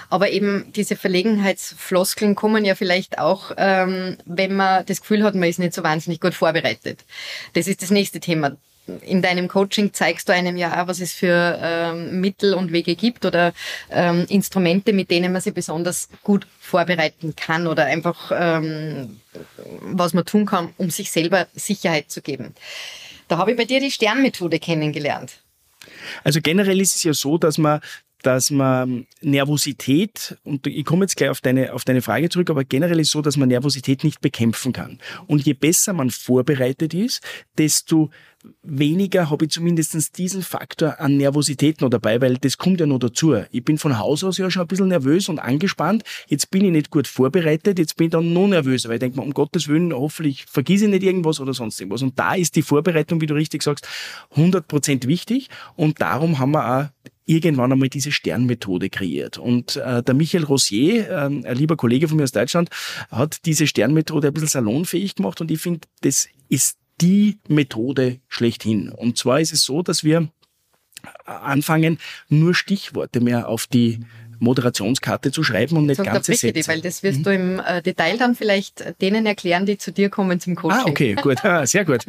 Aber 0.09 0.31
eben 0.31 0.67
diese 0.77 0.95
Verlegenheitsfloskeln 0.95 2.37
kommen 2.37 2.65
ja 2.65 2.77
vielleicht 2.77 3.19
auch, 3.19 3.51
ähm, 3.57 4.17
wenn 4.25 4.55
man 4.55 4.87
das 4.87 5.01
Gefühl 5.01 5.25
hat, 5.25 5.35
man 5.35 5.49
ist 5.49 5.59
nicht 5.59 5.75
so 5.75 5.83
wahnsinnig 5.83 6.21
gut 6.21 6.35
vorbereitet. 6.35 7.05
Das 7.55 7.67
ist 7.67 7.83
das 7.83 7.91
nächste 7.91 8.21
Thema 8.21 8.57
in 9.03 9.23
deinem 9.23 9.49
Coaching 9.49 9.93
zeigst 9.93 10.29
du 10.29 10.33
einem 10.33 10.57
ja 10.57 10.83
auch, 10.83 10.89
was 10.89 11.01
es 11.01 11.13
für 11.13 11.59
ähm, 11.63 12.21
Mittel 12.21 12.55
und 12.55 12.73
Wege 12.73 12.97
gibt 12.97 13.25
oder 13.25 13.53
ähm, 13.91 14.27
Instrumente, 14.29 14.93
mit 14.93 15.11
denen 15.11 15.33
man 15.33 15.41
sich 15.41 15.55
besonders 15.55 16.09
gut 16.23 16.47
vorbereiten 16.61 17.35
kann 17.37 17.67
oder 17.67 17.87
einfach 17.87 18.31
ähm, 18.35 19.21
was 19.81 20.13
man 20.15 20.25
tun 20.25 20.47
kann, 20.47 20.75
um 20.77 20.91
sich 20.91 21.11
selber 21.11 21.47
Sicherheit 21.55 22.11
zu 22.11 22.23
geben. 22.23 22.55
Da 23.29 23.39
habe 23.39 23.53
ich 23.53 23.57
bei 23.57 23.65
dir 23.65 23.81
die 23.81 23.91
Sternmethode 23.91 24.59
kennengelernt. 24.59 25.41
Also 26.23 26.41
generell 26.41 26.81
ist 26.81 26.97
es 26.97 27.05
ja 27.05 27.15
so, 27.15 27.39
dass 27.39 27.59
man 27.59 27.81
dass 28.25 28.51
man 28.51 29.07
Nervosität, 29.21 30.39
und 30.45 30.67
ich 30.67 30.85
komme 30.85 31.05
jetzt 31.05 31.17
gleich 31.17 31.31
auf 31.31 31.41
deine, 31.41 31.75
auf 31.75 31.85
deine 31.85 32.01
Frage 32.01 32.31
zurück, 32.31 32.49
aber 32.51 32.65
generell 32.65 32.99
ist 32.99 33.11
so, 33.11 33.21
dass 33.21 33.37
man 33.37 33.49
Nervosität 33.49 34.03
nicht 34.03 34.21
bekämpfen 34.21 34.73
kann. 34.73 34.99
Und 35.27 35.45
je 35.45 35.53
besser 35.53 35.93
man 35.93 36.11
vorbereitet 36.11 36.95
ist, 36.95 37.23
desto 37.59 38.11
weniger 38.63 39.31
habe 39.31 39.45
ich 39.45 39.51
zumindest 39.51 40.19
diesen 40.19 40.43
Faktor 40.43 41.01
an 41.01 41.17
Nervosität 41.17 41.81
noch 41.81 41.91
dabei, 41.91 42.21
weil 42.21 42.37
das 42.37 42.59
kommt 42.59 42.81
ja 42.81 42.87
noch 42.87 42.99
dazu. 42.99 43.37
Ich 43.51 43.65
bin 43.65 43.79
von 43.79 43.99
Haus 43.99 44.25
aus 44.25 44.39
ja 44.39 44.51
schon 44.51 44.63
ein 44.63 44.69
bisschen 44.69 44.89
nervös 44.89 45.29
und 45.29 45.39
angespannt. 45.39 46.03
Jetzt 46.29 46.51
bin 46.51 46.65
ich 46.65 46.71
nicht 46.71 46.91
gut 46.91 47.07
vorbereitet, 47.07 47.79
jetzt 47.79 47.97
bin 47.97 48.07
ich 48.07 48.13
dann 48.13 48.33
noch 48.33 48.49
nervöser, 48.49 48.89
weil 48.89 48.97
ich 48.97 49.01
denke 49.01 49.19
mir, 49.19 49.25
um 49.25 49.33
Gottes 49.33 49.69
Willen, 49.69 49.93
hoffentlich 49.93 50.47
vergieße 50.47 50.85
ich 50.87 50.91
nicht 50.91 51.03
irgendwas 51.03 51.41
oder 51.41 51.55
sonst 51.55 51.81
irgendwas. 51.81 52.03
Und 52.03 52.19
da 52.19 52.35
ist 52.35 52.57
die 52.57 52.63
Vorbereitung, 52.63 53.21
wie 53.21 53.27
du 53.27 53.35
richtig 53.35 53.63
sagst, 53.63 53.87
100% 54.37 55.07
wichtig 55.07 55.49
und 55.77 56.01
darum 56.01 56.39
haben 56.39 56.53
wir 56.53 56.81
auch 56.81 56.87
irgendwann 57.27 57.73
einmal 57.73 57.89
diese 57.89 58.13
Sternmethode 58.13 58.91
kreiert. 58.91 59.39
Und 59.39 59.77
äh, 59.77 60.03
der 60.03 60.15
Michael 60.15 60.45
Rosier, 60.45 61.09
äh, 61.09 61.15
ein 61.15 61.57
lieber 61.57 61.77
Kollege 61.77 62.09
von 62.09 62.17
mir 62.17 62.25
aus 62.25 62.33
Deutschland, 62.33 62.69
hat 63.11 63.45
diese 63.47 63.67
Sternmethode 63.67 64.29
ein 64.29 64.35
bisschen 64.35 64.49
salonfähig 64.49 65.15
gemacht 65.15 65.41
und 65.41 65.51
ich 65.51 65.61
finde, 65.61 65.81
das 66.03 66.29
ist 66.49 66.79
die 67.01 67.39
Methode 67.49 68.21
schlechthin. 68.29 68.91
Und 68.91 69.19
zwar 69.19 69.41
ist 69.41 69.53
es 69.53 69.63
so, 69.63 69.83
dass 69.83 70.05
wir 70.05 70.29
anfangen, 71.25 71.99
nur 72.29 72.55
Stichworte 72.55 73.21
mehr 73.21 73.49
auf 73.49 73.67
die 73.67 74.01
Moderationskarte 74.45 75.33
zu 75.33 75.43
schreiben 75.43 75.77
und 75.77 75.87
nicht 75.87 75.97
Sag 75.97 76.07
ganze 76.07 76.33
Sätze. 76.33 76.53
Die, 76.53 76.67
weil 76.69 76.81
das 76.81 77.03
wirst 77.03 77.19
mhm. 77.19 77.23
du 77.25 77.35
im 77.35 77.61
äh, 77.61 77.83
Detail 77.83 78.17
dann 78.19 78.35
vielleicht 78.35 79.01
denen 79.01 79.27
erklären, 79.27 79.67
die 79.67 79.79
zu 79.79 79.93
dir 79.93 80.11
kommen 80.11 80.39
zum 80.41 80.55
Coaching. 80.55 80.79
Ah, 80.79 80.89
okay, 80.89 81.15
gut, 81.15 81.45
ah, 81.45 81.67
sehr 81.67 81.85
gut. 81.85 82.05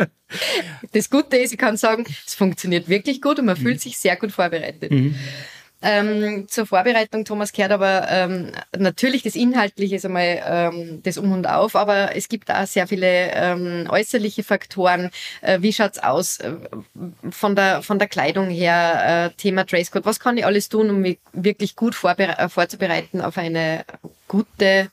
das 0.92 1.10
Gute 1.10 1.36
ist, 1.36 1.52
ich 1.52 1.58
kann 1.58 1.76
sagen, 1.76 2.06
es 2.26 2.34
funktioniert 2.34 2.88
wirklich 2.88 3.20
gut 3.20 3.38
und 3.38 3.46
man 3.46 3.58
mhm. 3.58 3.62
fühlt 3.62 3.80
sich 3.80 3.98
sehr 3.98 4.16
gut 4.16 4.32
vorbereitet. 4.32 4.90
Mhm. 4.90 5.14
Ähm, 5.80 6.48
zur 6.48 6.66
Vorbereitung, 6.66 7.24
Thomas, 7.24 7.52
kehrt 7.52 7.70
aber 7.70 8.08
ähm, 8.10 8.50
natürlich 8.76 9.22
das 9.22 9.36
Inhaltliche 9.36 9.94
ist 9.94 10.04
einmal 10.04 10.42
ähm, 10.44 11.00
das 11.04 11.18
Um 11.18 11.30
und 11.30 11.46
Auf, 11.46 11.76
aber 11.76 12.16
es 12.16 12.28
gibt 12.28 12.50
auch 12.50 12.66
sehr 12.66 12.88
viele 12.88 13.30
ähm, 13.32 13.86
äußerliche 13.88 14.42
Faktoren. 14.42 15.10
Äh, 15.40 15.62
wie 15.62 15.72
schaut's 15.72 16.00
aus 16.00 16.38
äh, 16.38 16.54
von, 17.30 17.54
der, 17.54 17.82
von 17.82 18.00
der 18.00 18.08
Kleidung 18.08 18.50
her, 18.50 19.30
äh, 19.30 19.36
Thema 19.36 19.64
Dresscode? 19.64 20.04
Was 20.04 20.18
kann 20.18 20.36
ich 20.36 20.44
alles 20.44 20.68
tun, 20.68 20.90
um 20.90 21.00
mich 21.00 21.18
wirklich 21.32 21.76
gut 21.76 21.96
äh, 22.02 22.48
vorzubereiten 22.48 23.20
auf 23.20 23.38
eine 23.38 23.84
gute 24.26 24.90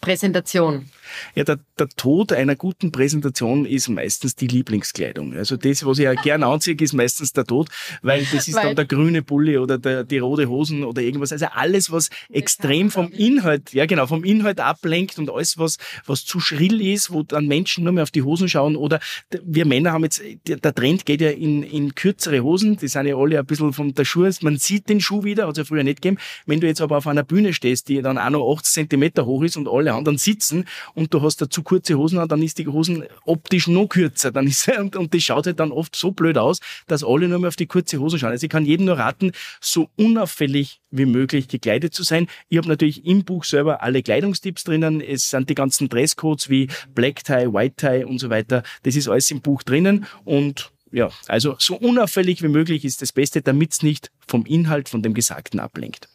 Präsentation? 0.00 0.88
Ja, 1.34 1.44
der, 1.44 1.58
der 1.78 1.88
Tod 1.88 2.32
einer 2.32 2.56
guten 2.56 2.92
Präsentation 2.92 3.66
ist 3.66 3.88
meistens 3.88 4.36
die 4.36 4.46
Lieblingskleidung. 4.46 5.36
Also 5.36 5.56
das, 5.56 5.84
was 5.84 5.98
ich 5.98 6.04
ja 6.04 6.14
gern 6.14 6.42
anziehe, 6.42 6.76
ist 6.78 6.92
meistens 6.92 7.32
der 7.32 7.44
Tod, 7.44 7.68
weil 8.02 8.26
das 8.32 8.48
ist 8.48 8.54
weil 8.54 8.66
dann 8.66 8.76
der 8.76 8.84
grüne 8.86 9.22
Bulli 9.22 9.58
oder 9.58 9.78
der, 9.78 10.04
die 10.04 10.18
rote 10.18 10.48
Hosen 10.48 10.84
oder 10.84 11.02
irgendwas. 11.02 11.32
Also 11.32 11.46
alles, 11.52 11.90
was 11.90 12.10
extrem 12.30 12.90
vom 12.90 13.10
Inhalt, 13.12 13.72
ja 13.72 13.86
genau, 13.86 14.06
vom 14.06 14.24
Inhalt 14.24 14.60
ablenkt 14.60 15.18
und 15.18 15.30
alles, 15.30 15.58
was, 15.58 15.78
was 16.06 16.24
zu 16.24 16.40
schrill 16.40 16.80
ist, 16.80 17.10
wo 17.10 17.22
dann 17.22 17.46
Menschen 17.46 17.84
nur 17.84 17.92
mehr 17.92 18.02
auf 18.02 18.10
die 18.10 18.22
Hosen 18.22 18.48
schauen 18.48 18.76
oder 18.76 19.00
wir 19.44 19.66
Männer 19.66 19.92
haben 19.92 20.04
jetzt, 20.04 20.22
der 20.46 20.74
Trend 20.74 21.06
geht 21.06 21.20
ja 21.20 21.30
in, 21.30 21.62
in 21.62 21.94
kürzere 21.94 22.42
Hosen, 22.42 22.76
die 22.76 22.88
sind 22.88 23.06
ja 23.06 23.16
alle 23.16 23.38
ein 23.38 23.46
bisschen 23.46 23.72
von 23.72 23.94
der 23.94 24.04
Schuhe, 24.04 24.30
man 24.40 24.56
sieht 24.56 24.88
den 24.88 25.00
Schuh 25.00 25.24
wieder, 25.24 25.46
hat 25.46 25.52
es 25.52 25.58
ja 25.58 25.64
früher 25.64 25.84
nicht 25.84 26.02
gegeben. 26.02 26.20
Wenn 26.46 26.60
du 26.60 26.66
jetzt 26.66 26.80
aber 26.80 26.98
auf 26.98 27.06
einer 27.06 27.22
Bühne 27.22 27.52
stehst, 27.52 27.88
die 27.88 28.02
dann 28.02 28.18
auch 28.18 28.30
noch 28.30 28.56
80 28.56 28.72
Zentimeter 28.72 29.26
hoch 29.26 29.42
ist 29.42 29.56
und 29.56 29.68
alle 29.68 29.94
anderen 29.94 30.18
sitzen 30.18 30.66
und 30.96 31.12
du 31.12 31.20
hast 31.20 31.42
da 31.42 31.48
zu 31.48 31.62
kurze 31.62 31.96
Hosen 31.96 32.18
an, 32.18 32.26
dann 32.26 32.42
ist 32.42 32.58
die 32.58 32.66
Hosen 32.66 33.04
optisch 33.26 33.68
noch 33.68 33.86
kürzer. 33.86 34.32
Dann 34.32 34.46
ist, 34.46 34.66
und, 34.78 34.96
und 34.96 35.14
das 35.14 35.22
schaut 35.22 35.46
halt 35.46 35.60
dann 35.60 35.70
oft 35.70 35.94
so 35.94 36.10
blöd 36.10 36.38
aus, 36.38 36.60
dass 36.86 37.04
alle 37.04 37.28
nur 37.28 37.38
mehr 37.38 37.48
auf 37.48 37.56
die 37.56 37.66
kurze 37.66 37.98
Hose 38.00 38.18
schauen. 38.18 38.30
Also 38.30 38.44
ich 38.44 38.50
kann 38.50 38.64
jedem 38.64 38.86
nur 38.86 38.98
raten, 38.98 39.32
so 39.60 39.90
unauffällig 39.96 40.80
wie 40.90 41.04
möglich 41.04 41.48
gekleidet 41.48 41.92
zu 41.92 42.02
sein. 42.02 42.28
Ich 42.48 42.56
habe 42.56 42.68
natürlich 42.68 43.04
im 43.04 43.24
Buch 43.24 43.44
selber 43.44 43.82
alle 43.82 44.02
Kleidungstipps 44.02 44.64
drinnen. 44.64 45.02
Es 45.02 45.28
sind 45.28 45.50
die 45.50 45.54
ganzen 45.54 45.90
Dresscodes 45.90 46.48
wie 46.48 46.68
Black 46.94 47.22
Tie, 47.24 47.52
White 47.52 47.74
Tie 47.76 48.04
und 48.04 48.18
so 48.18 48.30
weiter. 48.30 48.62
Das 48.84 48.96
ist 48.96 49.06
alles 49.06 49.30
im 49.30 49.42
Buch 49.42 49.62
drinnen 49.62 50.06
und 50.24 50.72
ja, 50.92 51.10
also 51.26 51.56
so 51.58 51.76
unauffällig 51.76 52.42
wie 52.42 52.48
möglich 52.48 52.84
ist 52.84 53.02
das 53.02 53.12
Beste, 53.12 53.42
damit 53.42 53.72
es 53.72 53.82
nicht 53.82 54.10
vom 54.26 54.46
Inhalt, 54.46 54.88
von 54.88 55.02
dem 55.02 55.12
Gesagten 55.12 55.60
ablenkt. 55.60 56.08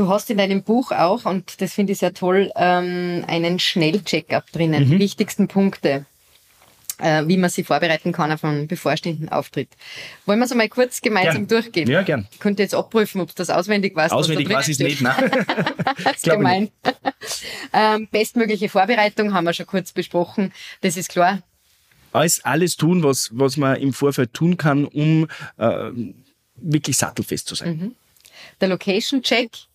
Du 0.00 0.08
hast 0.08 0.30
in 0.30 0.38
deinem 0.38 0.62
Buch 0.62 0.92
auch, 0.92 1.26
und 1.26 1.60
das 1.60 1.74
finde 1.74 1.92
ich 1.92 1.98
sehr 1.98 2.14
toll, 2.14 2.50
ähm, 2.56 3.22
einen 3.28 3.58
Schnellcheck-up 3.58 4.50
drinnen. 4.50 4.86
Mhm. 4.86 4.92
Die 4.92 4.98
wichtigsten 4.98 5.46
Punkte, 5.46 6.06
äh, 6.96 7.24
wie 7.26 7.36
man 7.36 7.50
sich 7.50 7.66
vorbereiten 7.66 8.10
kann 8.10 8.32
auf 8.32 8.42
einen 8.42 8.66
bevorstehenden 8.66 9.28
Auftritt. 9.28 9.68
Wollen 10.24 10.38
wir 10.38 10.46
es 10.46 10.52
einmal 10.52 10.70
kurz 10.70 11.02
gemeinsam 11.02 11.46
gern. 11.46 11.48
durchgehen? 11.48 11.90
Ja, 11.90 12.00
gern. 12.00 12.26
Ich 12.32 12.38
könnte 12.38 12.62
jetzt 12.62 12.74
abprüfen, 12.74 13.20
ob 13.20 13.28
du 13.28 13.34
das 13.36 13.50
auswendig 13.50 13.94
weißt. 13.94 14.14
Auswendig 14.14 14.48
ich 14.48 14.68
es 14.70 14.78
nicht, 14.78 15.02
nein. 15.02 15.30
das 16.02 16.16
ist 16.16 16.24
gemein. 16.24 16.70
ähm, 17.74 18.08
bestmögliche 18.10 18.70
Vorbereitung 18.70 19.34
haben 19.34 19.44
wir 19.44 19.52
schon 19.52 19.66
kurz 19.66 19.92
besprochen. 19.92 20.50
Das 20.80 20.96
ist 20.96 21.10
klar. 21.10 21.42
Alles, 22.12 22.42
alles 22.42 22.78
tun, 22.78 23.02
was, 23.02 23.28
was 23.34 23.58
man 23.58 23.76
im 23.76 23.92
Vorfeld 23.92 24.32
tun 24.32 24.56
kann, 24.56 24.86
um 24.86 25.28
äh, 25.58 25.90
wirklich 26.56 26.96
sattelfest 26.96 27.48
zu 27.48 27.54
sein. 27.54 27.76
Mhm. 27.76 27.94
Der 28.62 28.68
Location-Check 28.68 29.68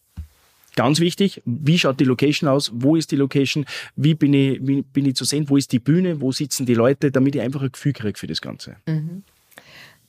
Ganz 0.75 0.99
wichtig, 0.99 1.41
wie 1.45 1.79
schaut 1.79 1.99
die 1.99 2.05
Location 2.05 2.49
aus? 2.49 2.71
Wo 2.73 2.95
ist 2.95 3.11
die 3.11 3.15
Location? 3.15 3.65
Wie 3.95 4.13
bin 4.13 4.33
ich, 4.33 4.59
wie 4.61 4.81
bin 4.81 5.05
ich 5.05 5.15
zu 5.15 5.23
sehen? 5.23 5.49
Wo 5.49 5.55
ist 5.55 5.71
die 5.71 5.79
Bühne? 5.79 6.19
Wo 6.19 6.31
sitzen 6.31 6.65
die 6.65 6.73
Leute? 6.73 7.11
Damit 7.11 7.35
ich 7.35 7.41
einfach 7.41 7.61
ein 7.61 7.71
Gefühl 7.71 7.93
kriege 7.93 8.19
für 8.19 8.27
das 8.27 8.41
Ganze. 8.41 8.75
Mhm. 8.85 9.23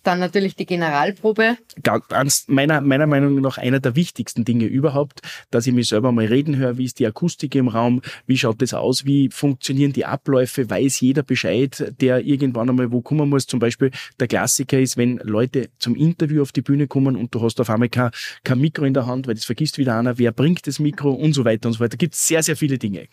Dann 0.07 0.21
natürlich 0.21 0.55
die 0.55 0.67
Generalprobe. 0.67 1.59
Ganz 1.83 2.45
meiner, 2.47 2.81
meiner 2.81 3.09
Meinung 3.09 3.41
nach 3.41 3.59
einer 3.59 3.81
der 3.81 3.97
wichtigsten 3.97 4.45
Dinge 4.45 4.67
überhaupt, 4.67 5.21
dass 5.51 5.67
ich 5.67 5.75
mich 5.75 5.89
selber 5.89 6.13
mal 6.13 6.27
reden 6.27 6.57
höre, 6.57 6.79
wie 6.79 6.85
ist 6.85 7.01
die 7.01 7.07
Akustik 7.09 7.57
im 7.57 7.67
Raum, 7.67 8.03
wie 8.25 8.39
schaut 8.39 8.63
das 8.63 8.73
aus, 8.73 9.05
wie 9.05 9.31
funktionieren 9.31 9.93
die 9.93 10.05
Abläufe, 10.05 10.71
weiß 10.71 11.01
jeder 11.01 11.25
Bescheid, 11.25 11.93
der 12.01 12.25
irgendwann 12.25 12.71
einmal 12.71 12.93
wo 12.93 13.01
kommen 13.01 13.29
muss. 13.29 13.49
Zum 13.49 13.59
Beispiel 13.59 13.91
der 14.21 14.29
Klassiker 14.29 14.79
ist, 14.79 14.97
wenn 14.97 15.19
Leute 15.25 15.71
zum 15.81 15.97
Interview 15.97 16.43
auf 16.43 16.53
die 16.53 16.63
Bühne 16.63 16.87
kommen 16.87 17.17
und 17.17 17.35
du 17.35 17.43
hast 17.43 17.61
auf 17.61 17.69
einmal 17.69 17.89
kein, 17.89 18.13
kein 18.45 18.61
Mikro 18.61 18.85
in 18.85 18.95
der 18.95 19.07
Hand, 19.07 19.27
weil 19.27 19.35
das 19.35 19.45
vergisst 19.45 19.77
wieder 19.77 19.99
einer, 19.99 20.19
wer 20.19 20.31
bringt 20.31 20.69
das 20.69 20.79
Mikro 20.79 21.11
und 21.11 21.33
so 21.33 21.45
weiter 21.45 21.67
und 21.67 21.73
so 21.73 21.81
weiter. 21.81 21.97
Da 21.97 21.97
gibt 21.97 22.15
es 22.15 22.29
sehr, 22.29 22.45
sehr 22.45 22.57
viele 22.57 22.79
Dinge. 22.79 23.09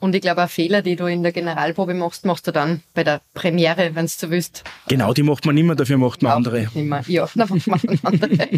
Und 0.00 0.14
ich 0.14 0.20
glaube, 0.20 0.44
auch 0.44 0.48
Fehler, 0.48 0.82
die 0.82 0.94
du 0.94 1.06
in 1.06 1.22
der 1.22 1.32
Generalprobe 1.32 1.94
machst, 1.94 2.24
machst 2.24 2.46
du 2.46 2.52
dann 2.52 2.82
bei 2.94 3.02
der 3.02 3.20
Premiere, 3.34 3.94
wenn 3.94 4.06
du 4.06 4.12
so 4.12 4.30
willst. 4.30 4.62
Genau, 4.88 5.12
die 5.12 5.24
macht 5.24 5.44
man 5.44 5.56
mehr, 5.56 5.74
dafür 5.74 5.98
macht 5.98 6.22
man 6.22 6.32
andere. 6.32 6.68
Nimmer. 6.74 7.02
Ja, 7.08 7.28
da 7.34 7.46
macht 7.46 7.66
man 7.66 7.98
andere. 8.02 8.48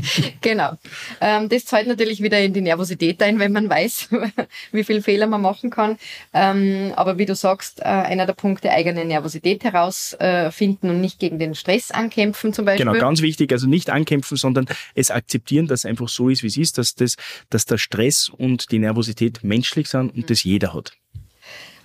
genau. 0.40 0.72
Ähm, 1.20 1.48
das 1.48 1.64
zahlt 1.64 1.86
natürlich 1.86 2.22
wieder 2.22 2.38
in 2.40 2.52
die 2.52 2.60
Nervosität 2.60 3.22
ein, 3.22 3.38
wenn 3.38 3.52
man 3.52 3.70
weiß, 3.70 4.10
wie 4.72 4.84
viel 4.84 5.00
Fehler 5.00 5.26
man 5.26 5.40
machen 5.40 5.70
kann. 5.70 5.96
Ähm, 6.34 6.92
aber 6.96 7.16
wie 7.16 7.26
du 7.26 7.34
sagst, 7.34 7.80
äh, 7.80 7.84
einer 7.84 8.26
der 8.26 8.34
Punkte, 8.34 8.70
eigene 8.70 9.04
Nervosität 9.04 9.64
herausfinden 9.64 10.90
und 10.90 11.00
nicht 11.00 11.18
gegen 11.18 11.38
den 11.38 11.54
Stress 11.54 11.90
ankämpfen 11.90 12.52
zum 12.52 12.66
Beispiel. 12.66 12.84
Genau, 12.84 12.98
ganz 12.98 13.22
wichtig. 13.22 13.50
Also 13.52 13.66
nicht 13.66 13.88
ankämpfen, 13.88 14.36
sondern 14.36 14.66
es 14.94 15.10
akzeptieren, 15.10 15.66
dass 15.66 15.80
es 15.80 15.84
einfach 15.86 16.08
so 16.08 16.28
ist, 16.28 16.42
wie 16.42 16.48
es 16.48 16.56
ist, 16.58 16.76
dass, 16.76 16.94
das, 16.94 17.16
dass 17.48 17.64
der 17.64 17.78
Stress 17.78 18.28
und 18.28 18.70
die 18.70 18.78
Nervosität 18.78 19.42
menschlich 19.42 19.88
sind 19.88 20.10
und 20.10 20.16
mhm. 20.16 20.26
das 20.26 20.44
jeder 20.44 20.74
hat. 20.74 20.99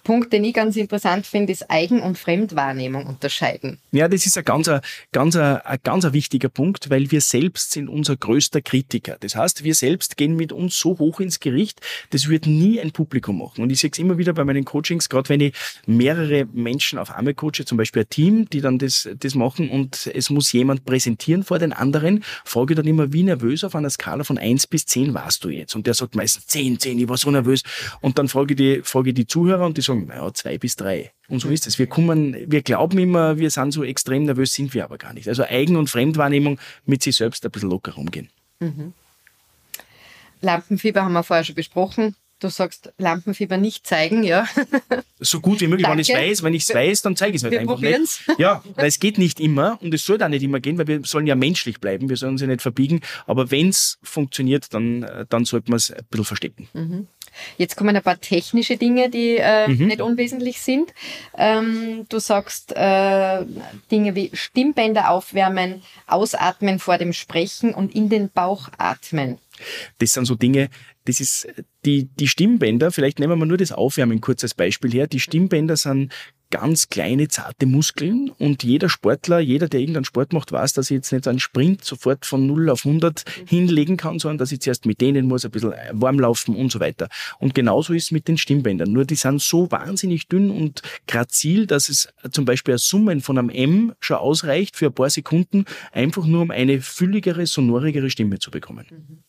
Punkt, 0.06 0.32
den 0.32 0.46
ich 0.46 0.54
ganz 0.54 0.78
interessant 0.78 1.26
finde, 1.26 1.52
ist 1.52 1.70
Eigen- 1.70 2.02
und 2.02 2.18
Fremdwahrnehmung 2.18 3.08
unterscheiden. 3.08 3.80
Ja, 3.92 4.08
das 4.08 4.26
ist 4.26 4.38
ein 4.38 4.46
ganz, 4.46 4.70
ganz, 5.12 5.36
ein 5.36 5.78
ganz 5.84 6.14
wichtiger 6.14 6.48
Punkt, 6.48 6.90
weil 6.90 7.12
wir 7.12 7.20
selbst 7.20 7.72
sind 7.72 7.90
unser 7.90 8.16
größter 8.16 8.62
Kritiker. 8.62 9.18
Das 9.20 9.36
heißt, 9.36 9.64
wir 9.64 9.74
selbst 9.76 10.16
gehen 10.16 10.36
mit 10.36 10.54
uns 10.54 10.78
so 10.78 10.98
hoch 11.00 11.20
ins 11.20 11.40
Gericht, 11.40 11.82
das 12.12 12.30
wird 12.30 12.46
nie 12.46 12.80
ein 12.80 12.92
Publikum 12.92 13.40
machen. 13.40 13.64
Und 13.64 13.72
ich 13.72 13.80
sehe 13.80 13.90
es 13.92 14.00
immer 14.00 14.18
wieder 14.18 14.34
bei 14.34 14.46
meinen 14.46 14.64
Coachings, 14.64 15.10
gerade 15.10 15.28
wenn 15.30 15.42
ich 15.42 15.54
mehrere 15.88 16.46
Menschen 16.54 17.00
auf 17.00 17.12
einmal 17.12 17.34
coache, 17.34 17.66
zum 17.66 17.78
Beispiel 17.78 18.04
ein 18.04 18.10
Team, 18.10 18.50
die 18.50 18.62
dann 18.62 18.78
das, 18.78 19.10
das 19.20 19.34
machen 19.34 19.70
und 19.70 20.10
es 20.14 20.30
muss 20.30 20.52
jemand 20.52 20.86
präsentieren 20.86 21.44
vor 21.44 21.58
den 21.58 21.74
anderen, 21.74 22.24
frage 22.44 22.74
ich 22.74 22.78
dann 22.78 22.88
immer, 22.88 23.12
wie 23.12 23.24
nervös 23.24 23.64
auf 23.64 23.76
einer 23.76 23.90
Skala 23.90 24.24
von 24.24 24.38
eins 24.38 24.68
bis 24.68 24.86
zehn 24.86 25.16
warst 25.16 25.44
du 25.44 25.50
jetzt? 25.50 25.76
Und 25.76 25.88
der 25.88 25.96
sagt 25.96 26.16
meistens 26.16 26.46
zehn, 26.46 26.80
zehn, 26.80 27.00
ich 27.00 27.10
war 27.10 27.18
so 27.18 27.32
nervös. 27.32 27.64
Und 28.02 28.20
dann 28.20 28.28
frage 28.28 28.54
ich 28.54 28.58
die, 28.58 28.82
frage 28.84 29.10
ich 29.10 29.16
die 29.16 29.26
Zuhörer 29.26 29.66
und 29.66 29.78
die 29.78 29.82
sagen, 29.82 29.95
sagen, 29.96 30.08
naja, 30.08 30.34
zwei 30.34 30.58
bis 30.58 30.76
drei. 30.76 31.12
Und 31.28 31.40
so 31.40 31.50
ist 31.50 31.68
es. 31.68 31.80
Wir 31.80 31.88
kommen, 31.88 32.36
wir 32.52 32.62
glauben 32.62 32.98
immer, 33.00 33.38
wir 33.38 33.50
sind 33.50 33.72
so 33.72 33.84
extrem 33.84 34.24
nervös, 34.24 34.54
sind 34.54 34.74
wir 34.74 34.84
aber 34.84 34.98
gar 34.98 35.14
nicht. 35.14 35.28
Also 35.28 35.44
Eigen- 35.44 35.76
und 35.76 35.90
Fremdwahrnehmung 35.90 36.60
mit 36.86 37.04
sich 37.04 37.16
selbst 37.16 37.46
ein 37.46 37.52
bisschen 37.52 37.70
locker 37.70 37.98
umgehen. 37.98 38.30
Mhm. 38.60 38.94
Lampenfieber 40.42 41.04
haben 41.04 41.14
wir 41.14 41.24
vorher 41.24 41.44
schon 41.44 41.56
besprochen. 41.56 42.16
Du 42.42 42.50
sagst, 42.50 42.94
Lampenfieber 42.98 43.56
nicht 43.56 43.88
zeigen, 43.88 44.24
ja. 44.24 44.46
So 45.20 45.40
gut 45.40 45.62
wie 45.62 45.68
möglich. 45.68 45.88
Wenn 45.88 46.00
ich 46.00 46.10
es 46.10 46.16
weiß, 46.16 46.44
wenn 46.44 46.54
ich 46.54 46.64
es 46.64 46.76
weiß, 46.76 47.02
dann 47.02 47.16
zeige 47.16 47.32
ich 47.32 47.38
es 47.38 47.44
halt 47.44 47.54
wir 47.54 47.62
einfach 47.62 47.76
probieren's. 47.76 48.22
nicht. 48.28 48.40
Ja, 48.40 48.62
weil 48.76 48.88
es 48.88 49.00
geht 49.00 49.18
nicht 49.18 49.40
immer 49.40 49.82
und 49.82 49.94
es 49.94 50.06
soll 50.06 50.22
auch 50.22 50.28
nicht 50.28 50.44
immer 50.44 50.60
gehen, 50.60 50.78
weil 50.78 50.88
wir 50.88 51.02
sollen 51.06 51.26
ja 51.26 51.36
menschlich 51.36 51.80
bleiben, 51.80 52.10
wir 52.10 52.18
sollen 52.18 52.34
uns 52.34 52.42
ja 52.42 52.48
nicht 52.48 52.62
verbiegen. 52.62 53.00
Aber 53.26 53.50
wenn 53.50 53.70
es 53.70 53.98
funktioniert, 54.04 54.74
dann, 54.74 55.26
dann 55.30 55.46
sollte 55.46 55.72
man 55.72 55.78
es 55.78 55.92
ein 55.92 56.04
bisschen 56.10 56.26
verstecken. 56.26 56.68
Mhm. 56.74 57.08
Jetzt 57.58 57.76
kommen 57.76 57.96
ein 57.96 58.04
paar 58.04 58.20
technische 58.20 58.78
Dinge, 58.78 59.10
die 59.10 59.38
äh, 59.38 59.68
mhm. 59.68 59.88
nicht 59.88 60.02
unwesentlich 60.02 60.62
sind. 60.62 60.94
Ähm, 61.38 62.06
du 62.10 62.20
sagst 62.20 62.74
äh, 62.76 63.46
Dinge 63.92 64.16
wie 64.16 64.32
Stimmbänder 64.34 65.10
aufwärmen, 65.10 65.82
ausatmen 66.08 66.80
vor 66.80 66.98
dem 66.98 67.14
Sprechen 67.14 67.74
und 67.74 67.96
in 67.96 68.10
den 68.10 68.30
Bauch 68.30 68.70
atmen. 68.78 69.38
Das 70.00 70.14
sind 70.14 70.26
so 70.26 70.36
Dinge, 70.36 70.70
das 71.06 71.20
ist 71.20 71.48
die, 71.86 72.06
die 72.06 72.28
Stimmbänder, 72.28 72.92
vielleicht 72.92 73.20
nehmen 73.20 73.40
wir 73.40 73.46
nur 73.46 73.58
das 73.58 73.72
Aufwärmen 73.72 74.22
kurz 74.22 74.44
als 74.44 74.54
Beispiel 74.54 74.92
her. 74.92 75.08
Die 75.08 75.20
Stimmbänder 75.20 75.78
sind 75.78 76.12
ganz 76.56 76.88
kleine, 76.88 77.28
zarte 77.28 77.66
Muskeln 77.66 78.30
und 78.30 78.64
jeder 78.64 78.88
Sportler, 78.88 79.40
jeder, 79.40 79.68
der 79.68 79.82
irgendeinen 79.82 80.06
Sport 80.06 80.32
macht, 80.32 80.54
weiß, 80.54 80.72
dass 80.72 80.90
ich 80.90 80.96
jetzt 80.96 81.12
nicht 81.12 81.28
einen 81.28 81.40
Sprint 81.40 81.84
sofort 81.84 82.26
von 82.26 82.48
0 82.48 82.70
auf 82.70 82.86
100 82.86 83.26
hinlegen 83.46 83.98
kann, 83.98 84.20
sondern 84.20 84.38
dass 84.38 84.54
ich 84.54 84.62
zuerst 84.62 84.86
mit 84.86 85.02
denen 85.02 85.28
muss, 85.28 85.44
ein 85.44 85.52
bisschen 85.52 85.74
warm 85.92 86.18
laufen 86.18 86.56
und 86.56 86.72
so 86.72 86.80
weiter. 86.80 87.10
Und 87.40 87.54
genauso 87.54 87.94
ist 87.94 88.06
es 88.06 88.12
mit 88.12 88.30
den 88.30 88.38
Stimmbändern. 88.38 88.90
Nur 88.90 89.04
die 89.04 89.16
sind 89.16 89.42
so 89.42 89.70
wahnsinnig 89.70 90.30
dünn 90.30 90.50
und 90.50 90.82
grazil, 91.08 91.68
dass 91.68 91.90
es 91.90 92.08
zum 92.32 92.46
Beispiel 92.46 92.76
ein 92.76 92.80
Summen 92.80 93.20
von 93.20 93.38
einem 93.38 93.50
M 93.50 93.94
schon 94.00 94.18
ausreicht 94.18 94.78
für 94.78 94.86
ein 94.86 94.94
paar 94.94 95.10
Sekunden, 95.10 95.66
einfach 95.92 96.26
nur 96.26 96.42
um 96.42 96.52
eine 96.52 96.80
fülligere, 96.80 97.46
sonorigere 97.46 98.10
Stimme 98.10 98.40
zu 98.40 98.50
bekommen. 98.50 99.25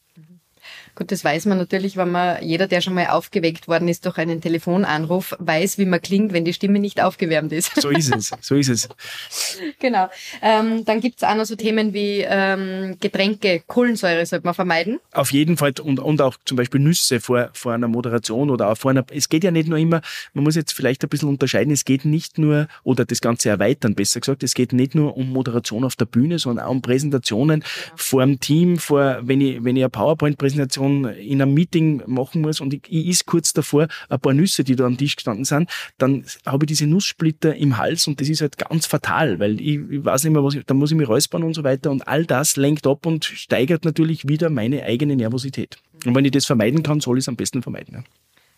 Gut, 0.96 1.12
das 1.12 1.22
weiß 1.22 1.44
man 1.44 1.58
natürlich, 1.58 1.98
wenn 1.98 2.10
man, 2.10 2.42
jeder, 2.42 2.66
der 2.66 2.80
schon 2.80 2.94
mal 2.94 3.08
aufgeweckt 3.08 3.68
worden 3.68 3.86
ist 3.86 4.06
durch 4.06 4.16
einen 4.16 4.40
Telefonanruf, 4.40 5.36
weiß, 5.38 5.76
wie 5.76 5.84
man 5.84 6.00
klingt, 6.00 6.32
wenn 6.32 6.46
die 6.46 6.54
Stimme 6.54 6.78
nicht 6.78 7.02
aufgewärmt 7.02 7.52
ist. 7.52 7.78
So 7.82 7.90
ist 7.90 8.14
es, 8.14 8.32
so 8.40 8.54
ist 8.54 8.70
es. 8.70 8.88
genau. 9.78 10.08
Ähm, 10.40 10.86
dann 10.86 11.02
gibt's 11.02 11.22
auch 11.22 11.34
noch 11.34 11.44
so 11.44 11.54
Themen 11.54 11.92
wie 11.92 12.24
ähm, 12.26 12.96
Getränke, 12.98 13.62
Kohlensäure 13.66 14.24
sollte 14.24 14.46
man 14.46 14.54
vermeiden. 14.54 14.98
Auf 15.12 15.32
jeden 15.32 15.58
Fall 15.58 15.74
und, 15.82 16.00
und 16.00 16.22
auch 16.22 16.36
zum 16.46 16.56
Beispiel 16.56 16.80
Nüsse 16.80 17.20
vor, 17.20 17.50
vor 17.52 17.74
einer 17.74 17.88
Moderation 17.88 18.48
oder 18.48 18.70
auch 18.70 18.78
vor 18.78 18.90
einer, 18.90 19.04
es 19.10 19.28
geht 19.28 19.44
ja 19.44 19.50
nicht 19.50 19.68
nur 19.68 19.78
immer, 19.78 20.00
man 20.32 20.44
muss 20.44 20.56
jetzt 20.56 20.72
vielleicht 20.72 21.02
ein 21.04 21.10
bisschen 21.10 21.28
unterscheiden, 21.28 21.74
es 21.74 21.84
geht 21.84 22.06
nicht 22.06 22.38
nur, 22.38 22.68
oder 22.84 23.04
das 23.04 23.20
Ganze 23.20 23.50
erweitern, 23.50 23.94
besser 23.94 24.20
gesagt, 24.20 24.42
es 24.42 24.54
geht 24.54 24.72
nicht 24.72 24.94
nur 24.94 25.14
um 25.14 25.30
Moderation 25.30 25.84
auf 25.84 25.94
der 25.96 26.06
Bühne, 26.06 26.38
sondern 26.38 26.64
auch 26.64 26.70
um 26.70 26.80
Präsentationen 26.80 27.60
ja. 27.60 27.92
vor 27.96 28.24
dem 28.24 28.40
Team, 28.40 28.78
vor, 28.78 29.18
wenn 29.20 29.42
ich, 29.42 29.62
wenn 29.62 29.76
ich 29.76 29.82
eine 29.82 29.90
PowerPoint-Präsentation 29.90 30.85
schon 30.86 31.04
in 31.04 31.42
einem 31.42 31.54
Meeting 31.54 32.02
machen 32.06 32.42
muss 32.42 32.60
und 32.60 32.72
ich, 32.72 32.82
ich 32.88 33.06
is 33.08 33.26
kurz 33.26 33.52
davor 33.52 33.88
ein 34.08 34.20
paar 34.20 34.32
Nüsse, 34.32 34.64
die 34.64 34.76
da 34.76 34.84
am 34.84 34.96
Tisch 34.96 35.16
gestanden 35.16 35.44
sind, 35.44 35.70
dann 35.98 36.24
habe 36.44 36.64
ich 36.64 36.68
diese 36.68 36.86
Nusssplitter 36.86 37.54
im 37.54 37.76
Hals 37.76 38.06
und 38.06 38.20
das 38.20 38.28
ist 38.28 38.40
halt 38.40 38.56
ganz 38.58 38.86
fatal, 38.86 39.38
weil 39.38 39.60
ich, 39.60 39.80
ich 39.90 40.04
weiß 40.04 40.24
nicht 40.24 40.32
mehr, 40.32 40.44
was 40.44 40.54
ich, 40.54 40.64
da 40.64 40.74
muss 40.74 40.90
ich 40.90 40.96
mich 40.96 41.08
räuspern 41.08 41.42
und 41.42 41.54
so 41.54 41.64
weiter 41.64 41.90
und 41.90 42.06
all 42.06 42.24
das 42.24 42.56
lenkt 42.56 42.86
ab 42.86 43.06
und 43.06 43.24
steigert 43.24 43.84
natürlich 43.84 44.28
wieder 44.28 44.50
meine 44.50 44.84
eigene 44.84 45.16
Nervosität. 45.16 45.78
Und 46.04 46.14
wenn 46.14 46.24
ich 46.24 46.32
das 46.32 46.46
vermeiden 46.46 46.82
kann, 46.82 47.00
soll 47.00 47.18
ich 47.18 47.24
es 47.24 47.28
am 47.28 47.36
besten 47.36 47.62
vermeiden. 47.62 47.94
Ja. 47.94 48.04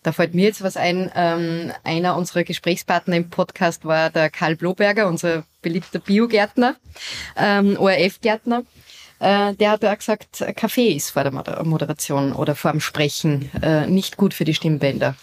Da 0.02 0.12
fällt 0.12 0.34
mir 0.34 0.44
jetzt 0.44 0.62
was 0.62 0.76
ein. 0.76 1.10
Ähm, 1.14 1.72
einer 1.82 2.16
unserer 2.16 2.44
Gesprächspartner 2.44 3.16
im 3.16 3.30
Podcast 3.30 3.84
war 3.84 4.10
der 4.10 4.30
Karl 4.30 4.54
Bloberger, 4.54 5.08
unser 5.08 5.44
beliebter 5.60 5.98
Biogärtner, 5.98 6.76
ähm, 7.36 7.76
ORF-Gärtner. 7.76 8.62
Äh, 9.20 9.54
der 9.54 9.72
hat 9.72 9.84
auch 9.84 9.98
gesagt, 9.98 10.44
Kaffee 10.56 10.92
ist 10.92 11.10
vor 11.10 11.24
der 11.24 11.64
Moderation 11.64 12.32
oder 12.32 12.54
vor 12.54 12.72
dem 12.72 12.80
Sprechen 12.80 13.50
äh, 13.62 13.86
nicht 13.86 14.16
gut 14.16 14.34
für 14.34 14.44
die 14.44 14.54
Stimmbänder. 14.54 15.16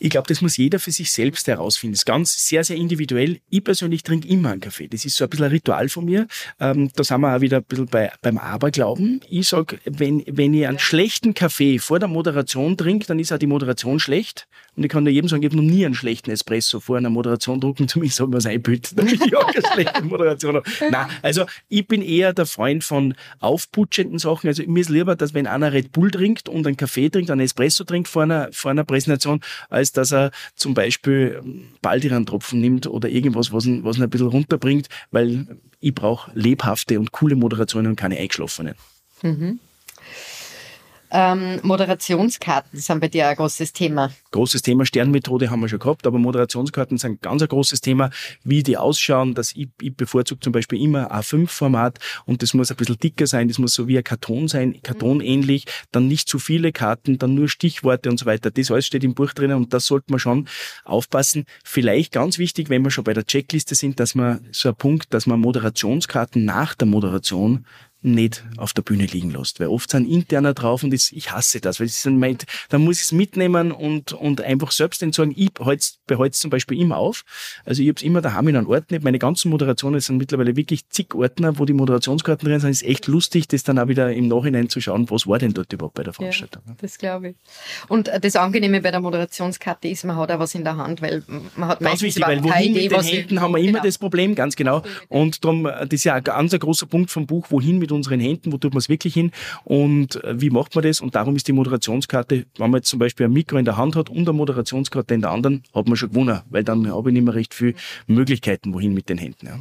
Ich 0.00 0.10
glaube, 0.10 0.28
das 0.28 0.40
muss 0.42 0.56
jeder 0.56 0.78
für 0.78 0.92
sich 0.92 1.10
selbst 1.10 1.48
herausfinden. 1.48 1.94
Das 1.94 2.00
ist 2.00 2.06
ganz 2.06 2.48
sehr, 2.48 2.62
sehr 2.62 2.76
individuell. 2.76 3.40
Ich 3.50 3.64
persönlich 3.64 4.04
trinke 4.04 4.28
immer 4.28 4.50
einen 4.50 4.60
Kaffee. 4.60 4.86
Das 4.86 5.04
ist 5.04 5.16
so 5.16 5.24
ein 5.24 5.30
bisschen 5.30 5.46
ein 5.46 5.50
Ritual 5.50 5.88
von 5.88 6.04
mir. 6.04 6.28
Ähm, 6.60 6.90
da 6.94 7.02
sind 7.02 7.20
wir 7.20 7.34
auch 7.34 7.40
wieder 7.40 7.58
ein 7.58 7.64
bisschen 7.64 7.86
bei, 7.86 8.12
beim 8.22 8.38
Aberglauben. 8.38 9.20
Ich 9.28 9.48
sage, 9.48 9.78
wenn, 9.84 10.22
wenn 10.28 10.54
ich 10.54 10.68
einen 10.68 10.78
schlechten 10.78 11.34
Kaffee 11.34 11.78
vor 11.80 11.98
der 11.98 12.08
Moderation 12.08 12.76
trinke, 12.76 13.06
dann 13.06 13.18
ist 13.18 13.32
auch 13.32 13.38
die 13.38 13.48
Moderation 13.48 13.98
schlecht. 13.98 14.46
Und 14.78 14.84
ich 14.84 14.90
kann 14.90 15.04
nur 15.04 15.12
jedem 15.12 15.28
sagen, 15.28 15.42
ich 15.42 15.50
habe 15.50 15.56
noch 15.56 15.68
nie 15.68 15.84
einen 15.84 15.94
schlechten 15.94 16.30
Espresso 16.30 16.78
vor 16.78 16.96
einer 16.96 17.10
Moderation 17.10 17.60
drucken. 17.60 17.88
Zumindest 17.88 18.16
soll 18.18 18.28
man 18.28 18.38
es 18.38 18.46
einbilden, 18.46 18.96
damit 18.96 19.14
ich 19.14 19.36
auch 19.36 19.52
keine 19.52 19.66
schlechte 19.74 20.02
Moderation 20.04 20.56
habe. 20.56 20.70
Nein, 20.90 21.06
also 21.22 21.46
ich 21.68 21.86
bin 21.88 22.02
eher 22.02 22.32
der 22.32 22.46
Freund 22.46 22.84
von 22.84 23.14
aufputschenden 23.40 24.20
Sachen. 24.20 24.46
Also 24.46 24.62
mir 24.66 24.80
ist 24.80 24.90
lieber, 24.90 25.16
dass 25.16 25.34
wenn 25.34 25.48
einer 25.48 25.72
Red 25.72 25.90
Bull 25.90 26.12
trinkt 26.12 26.48
und 26.48 26.66
einen 26.66 26.76
Kaffee 26.76 27.08
trinkt, 27.08 27.30
einen 27.30 27.40
Espresso 27.40 27.82
trinkt 27.82 28.06
vor 28.06 28.22
einer, 28.22 28.50
vor 28.52 28.70
einer 28.70 28.84
Präsentation, 28.84 29.40
als 29.68 29.88
als 29.88 29.92
dass 29.92 30.12
er 30.12 30.30
zum 30.54 30.74
Beispiel 30.74 31.40
Baldiran-Tropfen 31.82 32.60
nimmt 32.60 32.86
oder 32.86 33.08
irgendwas, 33.08 33.52
was 33.52 33.66
ihn, 33.66 33.84
was 33.84 33.96
ihn 33.96 34.02
ein 34.02 34.10
bisschen 34.10 34.28
runterbringt, 34.28 34.88
weil 35.10 35.46
ich 35.80 35.94
brauche 35.94 36.30
lebhafte 36.34 36.98
und 36.98 37.12
coole 37.12 37.36
Moderationen 37.36 37.88
und 37.88 37.96
keine 37.96 38.18
eingeschlafenen. 38.18 38.74
Mhm. 39.22 39.60
Ähm, 41.10 41.60
Moderationskarten 41.62 42.78
sind 42.78 43.00
bei 43.00 43.08
dir 43.08 43.28
ein 43.28 43.36
großes 43.36 43.72
Thema. 43.72 44.10
Großes 44.30 44.62
Thema. 44.62 44.84
Sternmethode 44.84 45.50
haben 45.50 45.60
wir 45.60 45.68
schon 45.68 45.78
gehabt, 45.78 46.06
aber 46.06 46.18
Moderationskarten 46.18 46.98
sind 46.98 47.22
ganz 47.22 47.42
ein 47.42 47.48
großes 47.48 47.80
Thema. 47.80 48.10
Wie 48.44 48.62
die 48.62 48.76
ausschauen, 48.76 49.34
dass 49.34 49.52
ich, 49.52 49.68
ich 49.80 49.94
bevorzuge 49.94 50.40
zum 50.40 50.52
Beispiel 50.52 50.82
immer 50.82 51.12
A5-Format 51.12 51.98
und 52.26 52.42
das 52.42 52.52
muss 52.54 52.70
ein 52.70 52.76
bisschen 52.76 52.98
dicker 52.98 53.26
sein, 53.26 53.48
das 53.48 53.58
muss 53.58 53.74
so 53.74 53.88
wie 53.88 53.96
ein 53.96 54.04
Karton 54.04 54.48
sein, 54.48 54.80
kartonähnlich, 54.82 55.64
dann 55.92 56.08
nicht 56.08 56.28
zu 56.28 56.38
viele 56.38 56.72
Karten, 56.72 57.18
dann 57.18 57.34
nur 57.34 57.48
Stichworte 57.48 58.10
und 58.10 58.18
so 58.18 58.26
weiter. 58.26 58.50
Das 58.50 58.70
alles 58.70 58.86
steht 58.86 59.04
im 59.04 59.14
Buch 59.14 59.32
drinnen 59.32 59.56
und 59.56 59.72
das 59.72 59.86
sollte 59.86 60.10
man 60.10 60.20
schon 60.20 60.48
aufpassen. 60.84 61.44
Vielleicht 61.64 62.12
ganz 62.12 62.38
wichtig, 62.38 62.68
wenn 62.68 62.82
wir 62.82 62.90
schon 62.90 63.04
bei 63.04 63.14
der 63.14 63.24
Checkliste 63.24 63.74
sind, 63.74 63.98
dass 64.00 64.14
man 64.14 64.46
so 64.52 64.68
ein 64.68 64.76
Punkt, 64.76 65.14
dass 65.14 65.26
man 65.26 65.40
Moderationskarten 65.40 66.44
nach 66.44 66.74
der 66.74 66.86
Moderation 66.86 67.64
nicht 68.00 68.44
auf 68.56 68.72
der 68.72 68.82
Bühne 68.82 69.06
liegen 69.06 69.30
lässt. 69.30 69.58
Weil 69.58 69.68
oft 69.68 69.90
sind 69.90 70.08
interner 70.08 70.54
drauf 70.54 70.84
und 70.84 70.92
das, 70.92 71.10
ich 71.10 71.32
hasse 71.32 71.60
das, 71.60 71.80
weil 71.80 71.88
es 71.88 72.04
meint, 72.04 72.44
dann 72.68 72.82
muss 72.82 72.98
ich 72.98 73.06
es 73.06 73.12
mitnehmen 73.12 73.72
und, 73.72 74.12
und 74.12 74.40
einfach 74.40 74.70
selbst 74.70 75.02
entsorgen. 75.02 75.34
Ich 75.36 75.52
behalte 75.52 75.96
es 76.30 76.38
zum 76.38 76.50
Beispiel 76.50 76.80
immer 76.80 76.96
auf. 76.98 77.24
Also 77.64 77.82
ich 77.82 77.88
habe 77.88 77.96
es 77.96 78.02
immer 78.02 78.20
daheim 78.20 78.48
in 78.48 78.56
einem 78.56 78.68
Ordner. 78.68 78.98
Meine 79.02 79.18
ganzen 79.18 79.50
Moderationen 79.50 80.00
sind 80.00 80.18
mittlerweile 80.18 80.54
wirklich 80.56 80.88
zig 80.90 81.14
Ordner, 81.14 81.58
wo 81.58 81.64
die 81.64 81.72
Moderationskarten 81.72 82.48
drin 82.48 82.60
sind. 82.60 82.70
Es 82.70 82.82
ist 82.82 82.88
echt 82.88 83.06
lustig, 83.08 83.48
das 83.48 83.64
dann 83.64 83.78
auch 83.78 83.88
wieder 83.88 84.12
im 84.12 84.28
Nachhinein 84.28 84.68
zu 84.68 84.80
schauen, 84.80 85.10
was 85.10 85.26
war 85.26 85.38
denn 85.38 85.52
dort 85.52 85.72
überhaupt 85.72 85.94
bei 85.94 86.04
der 86.04 86.12
Veranstaltung. 86.12 86.62
Ja, 86.66 86.74
das 86.80 86.98
glaube 86.98 87.30
ich. 87.30 87.36
Und 87.88 88.10
das 88.20 88.36
Angenehme 88.36 88.80
bei 88.80 88.92
der 88.92 89.00
Moderationskarte 89.00 89.88
ist, 89.88 90.04
man 90.04 90.16
hat 90.16 90.30
auch 90.30 90.38
was 90.38 90.54
in 90.54 90.62
der 90.62 90.76
Hand, 90.76 91.02
weil 91.02 91.24
man 91.56 91.68
hat 91.68 91.80
ganz 91.80 92.02
wichtig, 92.02 92.24
weil 92.24 92.42
wohin 92.44 92.70
Idee, 92.70 92.88
mit 92.88 92.92
den 92.92 93.02
Händen 93.02 93.40
haben 93.40 93.52
wir 93.52 93.58
immer 93.58 93.72
genau. 93.72 93.84
das 93.84 93.98
Problem, 93.98 94.34
ganz 94.34 94.54
genau. 94.54 94.82
Und 95.08 95.44
darum, 95.44 95.64
das 95.64 95.88
ist 95.90 96.04
ja 96.04 96.14
ein 96.14 96.24
ganz 96.24 96.52
großer 96.52 96.86
Punkt 96.86 97.10
vom 97.10 97.26
Buch, 97.26 97.46
wohin 97.50 97.78
mit 97.78 97.87
mit 97.88 97.92
unseren 97.92 98.20
Händen, 98.20 98.52
wo 98.52 98.58
tut 98.58 98.74
man 98.74 98.78
es 98.78 98.88
wirklich 98.88 99.14
hin 99.14 99.32
und 99.64 100.22
äh, 100.22 100.40
wie 100.40 100.50
macht 100.50 100.74
man 100.74 100.84
das? 100.84 101.00
Und 101.00 101.14
darum 101.14 101.36
ist 101.36 101.48
die 101.48 101.52
Moderationskarte, 101.52 102.46
wenn 102.56 102.70
man 102.70 102.78
jetzt 102.78 102.88
zum 102.88 102.98
Beispiel 102.98 103.26
ein 103.26 103.32
Mikro 103.32 103.56
in 103.56 103.64
der 103.64 103.76
Hand 103.76 103.96
hat 103.96 104.10
und 104.10 104.28
eine 104.28 104.32
Moderationskarte 104.32 105.14
in 105.14 105.22
der 105.22 105.30
anderen, 105.30 105.62
hat 105.74 105.88
man 105.88 105.96
schon 105.96 106.10
gewonnen, 106.10 106.40
weil 106.50 106.64
dann 106.64 106.90
habe 106.92 107.10
ich 107.10 107.14
nicht 107.14 107.24
mehr 107.24 107.34
recht 107.34 107.54
viele 107.54 107.74
Möglichkeiten, 108.06 108.74
wohin 108.74 108.92
mit 108.92 109.08
den 109.08 109.18
Händen. 109.18 109.46
Ja. 109.46 109.58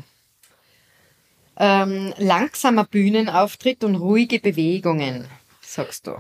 Ähm, 1.59 2.13
langsamer 2.17 2.83
Bühnenauftritt 2.83 3.83
und 3.83 3.95
ruhige 3.95 4.39
Bewegungen, 4.39 5.25
sagst 5.61 6.05
du 6.07 6.17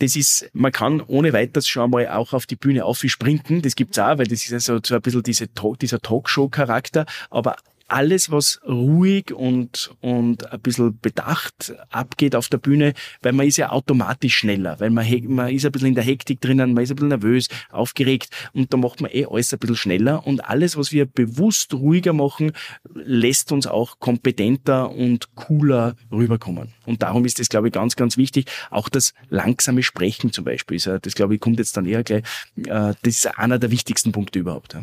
das 0.00 0.16
ist, 0.16 0.50
man 0.52 0.72
kann 0.72 1.00
ohne 1.00 1.32
weiteres 1.32 1.68
schon 1.68 1.90
mal 1.90 2.08
auch 2.08 2.32
auf 2.32 2.46
die 2.46 2.56
Bühne 2.56 2.84
aufsprinten. 2.84 3.62
Das 3.62 3.76
gibt's 3.76 3.98
auch, 3.98 4.18
weil 4.18 4.26
das 4.26 4.44
ist 4.44 4.52
also 4.52 4.78
so 4.84 4.96
ein 4.96 5.00
bisschen 5.00 5.22
diese, 5.22 5.46
dieser 5.80 6.00
Talkshow-Charakter. 6.00 7.06
Aber 7.30 7.56
alles, 7.88 8.30
was 8.30 8.60
ruhig 8.66 9.32
und, 9.32 9.90
und 10.00 10.50
ein 10.50 10.60
bisschen 10.60 10.98
bedacht 11.00 11.74
abgeht 11.90 12.36
auf 12.36 12.48
der 12.48 12.58
Bühne, 12.58 12.94
weil 13.22 13.32
man 13.32 13.46
ist 13.46 13.56
ja 13.56 13.70
automatisch 13.70 14.36
schneller, 14.36 14.80
weil 14.80 14.90
man, 14.90 15.06
man 15.28 15.52
ist 15.52 15.64
ein 15.64 15.72
bisschen 15.72 15.88
in 15.88 15.94
der 15.94 16.04
Hektik 16.04 16.40
drinnen, 16.40 16.74
man 16.74 16.84
ist 16.84 16.90
ein 16.90 16.96
bisschen 16.96 17.08
nervös, 17.08 17.48
aufgeregt 17.70 18.30
und 18.52 18.72
da 18.72 18.76
macht 18.76 19.00
man 19.00 19.10
eh 19.12 19.26
alles 19.26 19.52
ein 19.52 19.58
bisschen 19.58 19.76
schneller 19.76 20.26
und 20.26 20.44
alles, 20.44 20.76
was 20.76 20.92
wir 20.92 21.06
bewusst 21.06 21.74
ruhiger 21.74 22.12
machen, 22.12 22.52
lässt 22.94 23.52
uns 23.52 23.66
auch 23.66 23.98
kompetenter 24.00 24.90
und 24.90 25.34
cooler 25.34 25.96
rüberkommen. 26.10 26.72
Und 26.86 27.02
darum 27.02 27.24
ist 27.24 27.38
das, 27.38 27.48
glaube 27.48 27.68
ich, 27.68 27.74
ganz, 27.74 27.96
ganz 27.96 28.16
wichtig. 28.16 28.50
Auch 28.70 28.88
das 28.88 29.14
langsame 29.28 29.82
Sprechen 29.82 30.32
zum 30.32 30.44
Beispiel, 30.44 30.78
das 30.78 31.14
glaube 31.14 31.34
ich, 31.34 31.40
kommt 31.40 31.58
jetzt 31.58 31.76
dann 31.76 31.86
eher 31.86 32.02
gleich, 32.02 32.22
äh, 32.56 32.94
das 32.94 32.96
ist 33.02 33.38
einer 33.38 33.58
der 33.58 33.70
wichtigsten 33.70 34.12
Punkte 34.12 34.38
überhaupt. 34.38 34.76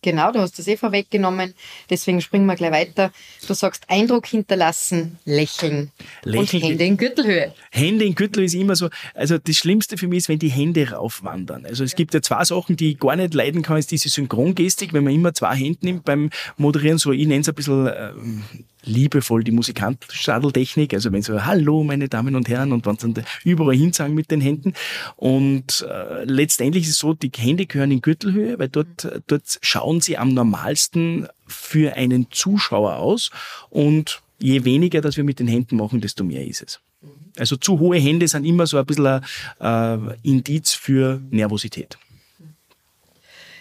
Genau, 0.00 0.30
du 0.30 0.38
hast 0.38 0.56
das 0.58 0.68
eh 0.68 0.76
vorweggenommen. 0.76 1.54
Deswegen 1.90 2.20
springen 2.20 2.46
wir 2.46 2.54
gleich 2.54 2.70
weiter. 2.70 3.10
Du 3.46 3.54
sagst 3.54 3.84
Eindruck 3.88 4.26
hinterlassen, 4.26 5.18
lächeln, 5.24 5.90
lächeln. 6.22 6.62
und 6.62 6.68
Hände 6.68 6.84
in 6.84 6.96
Gürtelhöhe. 6.96 7.52
Hände 7.72 8.04
in 8.04 8.14
Gürtelhöhe 8.14 8.46
ist 8.46 8.54
immer 8.54 8.76
so. 8.76 8.90
Also 9.14 9.38
das 9.38 9.56
Schlimmste 9.56 9.98
für 9.98 10.06
mich 10.06 10.18
ist, 10.18 10.28
wenn 10.28 10.38
die 10.38 10.50
Hände 10.50 10.88
raufwandern. 10.88 11.66
Also 11.66 11.82
es 11.82 11.92
ja. 11.92 11.96
gibt 11.96 12.14
ja 12.14 12.22
zwei 12.22 12.44
Sachen, 12.44 12.76
die 12.76 12.92
ich 12.92 13.00
gar 13.00 13.16
nicht 13.16 13.34
leiden 13.34 13.62
kann, 13.62 13.76
ist 13.76 13.90
diese 13.90 14.08
Synchrongestik, 14.08 14.92
wenn 14.92 15.02
man 15.02 15.12
immer 15.12 15.34
zwei 15.34 15.56
Hände 15.56 15.80
nimmt 15.82 16.04
beim 16.04 16.30
Moderieren. 16.56 16.98
So, 16.98 17.10
ich 17.10 17.26
nenne 17.26 17.40
es 17.40 17.48
ein 17.48 17.54
bisschen 17.56 17.90
ähm, 17.92 18.44
liebevoll 18.84 19.44
die 19.44 19.52
Musikantstadeltechnik, 19.52 20.94
also 20.94 21.12
wenn 21.12 21.22
so 21.22 21.44
Hallo 21.44 21.84
meine 21.84 22.08
Damen 22.08 22.36
und 22.36 22.48
Herren 22.48 22.72
und 22.72 22.86
wenn 22.86 22.98
sie 22.98 23.12
dann 23.12 23.24
überall 23.44 23.74
hinsagen 23.74 24.14
mit 24.14 24.30
den 24.30 24.40
Händen 24.40 24.74
und 25.16 25.86
äh, 25.88 26.24
letztendlich 26.24 26.84
ist 26.84 26.90
es 26.90 26.98
so, 26.98 27.14
die 27.14 27.30
Hände 27.36 27.66
gehören 27.66 27.90
in 27.90 28.00
Gürtelhöhe, 28.00 28.58
weil 28.58 28.68
dort, 28.68 29.08
dort 29.26 29.58
schauen 29.62 30.00
sie 30.00 30.16
am 30.18 30.34
normalsten 30.34 31.28
für 31.46 31.94
einen 31.94 32.30
Zuschauer 32.30 32.96
aus 32.96 33.30
und 33.70 34.22
je 34.38 34.64
weniger, 34.64 35.00
dass 35.00 35.16
wir 35.16 35.24
mit 35.24 35.40
den 35.40 35.48
Händen 35.48 35.76
machen, 35.76 36.00
desto 36.00 36.24
mehr 36.24 36.46
ist 36.46 36.62
es. 36.62 36.80
Also 37.36 37.56
zu 37.56 37.78
hohe 37.78 37.98
Hände 37.98 38.26
sind 38.26 38.44
immer 38.44 38.66
so 38.66 38.78
ein 38.78 38.86
bisschen 38.86 39.22
ein 39.58 40.08
äh, 40.08 40.16
Indiz 40.22 40.74
für 40.74 41.20
Nervosität. 41.30 41.98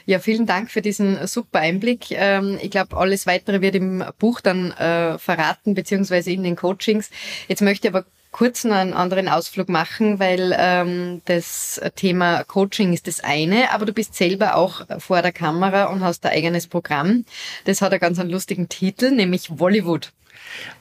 Ja, 0.07 0.19
vielen 0.19 0.45
Dank 0.45 0.71
für 0.71 0.81
diesen 0.81 1.27
super 1.27 1.59
Einblick. 1.59 2.11
Ähm, 2.11 2.57
ich 2.61 2.71
glaube, 2.71 2.95
alles 2.95 3.27
weitere 3.27 3.59
wird 3.59 3.75
im 3.75 4.05
Buch 4.19 4.39
dann 4.39 4.71
äh, 4.71 5.17
verraten, 5.17 5.73
beziehungsweise 5.73 6.31
in 6.31 6.43
den 6.43 6.55
Coachings. 6.55 7.09
Jetzt 7.49 7.61
möchte 7.61 7.89
ich 7.89 7.93
aber 7.93 8.05
kurz 8.31 8.63
noch 8.63 8.77
einen 8.77 8.93
anderen 8.93 9.27
Ausflug 9.27 9.67
machen, 9.67 10.17
weil 10.17 10.55
ähm, 10.57 11.21
das 11.25 11.81
Thema 11.97 12.45
Coaching 12.45 12.93
ist 12.93 13.07
das 13.07 13.19
eine, 13.19 13.71
aber 13.73 13.85
du 13.85 13.91
bist 13.91 14.15
selber 14.15 14.55
auch 14.55 14.85
vor 14.99 15.21
der 15.21 15.33
Kamera 15.33 15.85
und 15.85 16.01
hast 16.01 16.25
ein 16.25 16.31
eigenes 16.31 16.67
Programm. 16.67 17.25
Das 17.65 17.81
hat 17.81 17.91
einen 17.91 17.99
ganz 17.99 18.17
einen 18.17 18.29
lustigen 18.29 18.69
Titel, 18.69 19.11
nämlich 19.11 19.49
Bollywood. 19.49 20.13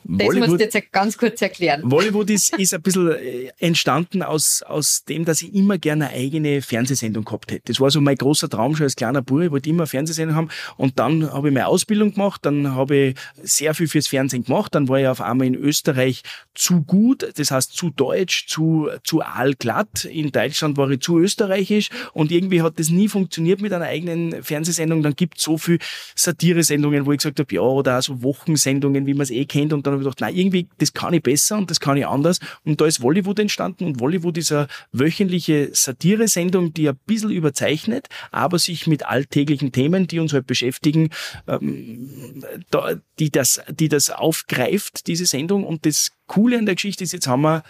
Das 0.04 0.34
musst 0.34 0.52
du 0.52 0.56
jetzt 0.56 0.92
ganz 0.92 1.18
kurz 1.18 1.42
erklären. 1.42 1.88
Bollywood 1.88 2.30
ist, 2.30 2.56
ist 2.58 2.74
ein 2.74 2.82
bisschen 2.82 3.10
äh, 3.10 3.50
entstanden 3.58 4.22
aus, 4.22 4.62
aus 4.62 5.04
dem, 5.04 5.24
dass 5.24 5.42
ich 5.42 5.54
immer 5.54 5.78
gerne 5.78 6.08
eine 6.08 6.16
eigene 6.16 6.62
Fernsehsendung 6.62 7.24
gehabt 7.24 7.50
hätte. 7.50 7.62
Das 7.66 7.80
war 7.80 7.90
so 7.90 8.00
mein 8.00 8.16
großer 8.16 8.48
Traum 8.48 8.76
schon 8.76 8.84
als 8.84 8.96
kleiner 8.96 9.22
Bub. 9.22 9.40
Ich 9.40 9.50
wollte 9.50 9.68
immer 9.68 9.82
eine 9.82 9.86
Fernsehsendung 9.86 10.36
haben. 10.36 10.48
Und 10.76 10.98
dann 10.98 11.32
habe 11.32 11.48
ich 11.48 11.54
meine 11.54 11.66
Ausbildung 11.66 12.12
gemacht. 12.12 12.44
Dann 12.44 12.74
habe 12.74 12.96
ich 12.96 13.16
sehr 13.42 13.74
viel 13.74 13.88
fürs 13.88 14.06
Fernsehen 14.06 14.44
gemacht. 14.44 14.74
Dann 14.74 14.88
war 14.88 15.00
ich 15.00 15.08
auf 15.08 15.20
einmal 15.20 15.46
in 15.46 15.54
Österreich 15.54 16.22
zu 16.54 16.82
gut. 16.82 17.26
Das 17.36 17.50
heißt 17.50 17.72
zu 17.72 17.90
deutsch, 17.90 18.46
zu, 18.46 18.88
zu 19.02 19.22
aalglatt. 19.22 20.04
In 20.04 20.30
Deutschland 20.30 20.76
war 20.76 20.90
ich 20.90 21.00
zu 21.00 21.18
österreichisch. 21.18 21.90
Und 22.12 22.30
irgendwie 22.30 22.62
hat 22.62 22.78
das 22.78 22.90
nie 22.90 23.08
funktioniert 23.08 23.60
mit 23.60 23.72
einer 23.72 23.86
eigenen 23.86 24.42
Fernsehsendung. 24.42 25.02
Dann 25.02 25.16
gibt 25.16 25.38
es 25.38 25.44
so 25.44 25.58
viel 25.58 25.78
Satire-Sendungen, 26.14 27.06
wo 27.06 27.12
ich 27.12 27.18
gesagt 27.18 27.40
habe, 27.40 27.54
ja, 27.54 27.60
oder 27.60 27.98
auch 27.98 28.02
so 28.02 28.22
Wochensendungen, 28.22 29.06
wie 29.06 29.14
man 29.14 29.22
es 29.22 29.30
eh 29.30 29.44
kennt. 29.44 29.55
Und 29.64 29.86
dann 29.86 29.92
habe 29.92 30.02
ich 30.02 30.04
gedacht, 30.04 30.20
nein, 30.20 30.36
irgendwie, 30.36 30.68
das 30.78 30.92
kann 30.92 31.14
ich 31.14 31.22
besser 31.22 31.58
und 31.58 31.70
das 31.70 31.80
kann 31.80 31.96
ich 31.96 32.06
anders. 32.06 32.38
Und 32.64 32.80
da 32.80 32.86
ist 32.86 33.00
Bollywood 33.00 33.38
entstanden 33.38 33.84
und 33.84 33.98
Bollywood 33.98 34.38
ist 34.38 34.52
eine 34.52 34.68
wöchentliche 34.92 35.70
Satire-Sendung, 35.72 36.72
die 36.74 36.88
ein 36.88 36.98
bisschen 37.06 37.30
überzeichnet, 37.30 38.08
aber 38.30 38.58
sich 38.58 38.86
mit 38.86 39.06
alltäglichen 39.06 39.72
Themen, 39.72 40.06
die 40.06 40.18
uns 40.18 40.32
halt 40.32 40.46
beschäftigen, 40.46 41.10
ähm, 41.46 42.44
da, 42.70 42.94
die, 43.18 43.30
das, 43.30 43.60
die 43.70 43.88
das 43.88 44.10
aufgreift, 44.10 45.06
diese 45.06 45.26
Sendung. 45.26 45.64
Und 45.64 45.86
das 45.86 46.10
Coole 46.26 46.58
an 46.58 46.66
der 46.66 46.74
Geschichte 46.74 47.04
ist, 47.04 47.12
jetzt 47.12 47.26
haben 47.26 47.42
wir 47.42 47.62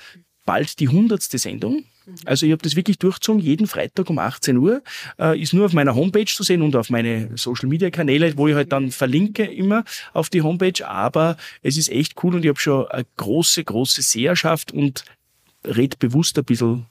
bald 0.46 0.80
die 0.80 0.88
hundertste 0.88 1.38
Sendung. 1.38 1.85
Also 2.24 2.46
ich 2.46 2.52
habe 2.52 2.62
das 2.62 2.76
wirklich 2.76 2.98
durchgezogen, 2.98 3.42
jeden 3.42 3.66
Freitag 3.66 4.09
um 4.09 4.18
18 4.18 4.56
Uhr. 4.56 4.82
Äh, 5.18 5.40
ist 5.40 5.52
nur 5.52 5.66
auf 5.66 5.72
meiner 5.72 5.94
Homepage 5.96 6.26
zu 6.26 6.44
sehen 6.44 6.62
und 6.62 6.76
auf 6.76 6.88
meine 6.88 7.30
Social-Media-Kanäle, 7.37 8.38
wo 8.38 8.46
ich 8.46 8.54
halt 8.54 8.72
dann 8.72 8.92
verlinke 8.92 9.44
immer 9.44 9.85
auf 10.12 10.30
die 10.30 10.42
Homepage. 10.42 10.87
Aber 10.87 11.37
es 11.62 11.76
ist 11.76 11.90
echt 11.90 12.14
cool 12.22 12.37
und 12.37 12.44
ich 12.44 12.48
habe 12.48 12.61
schon 12.61 12.87
eine 12.87 13.04
große, 13.16 13.64
große 13.64 14.02
Seherschaft 14.02 14.72
und 14.72 15.04
red 15.64 15.98
bewusst 15.98 16.38
ein 16.38 16.44
bisschen 16.44 16.87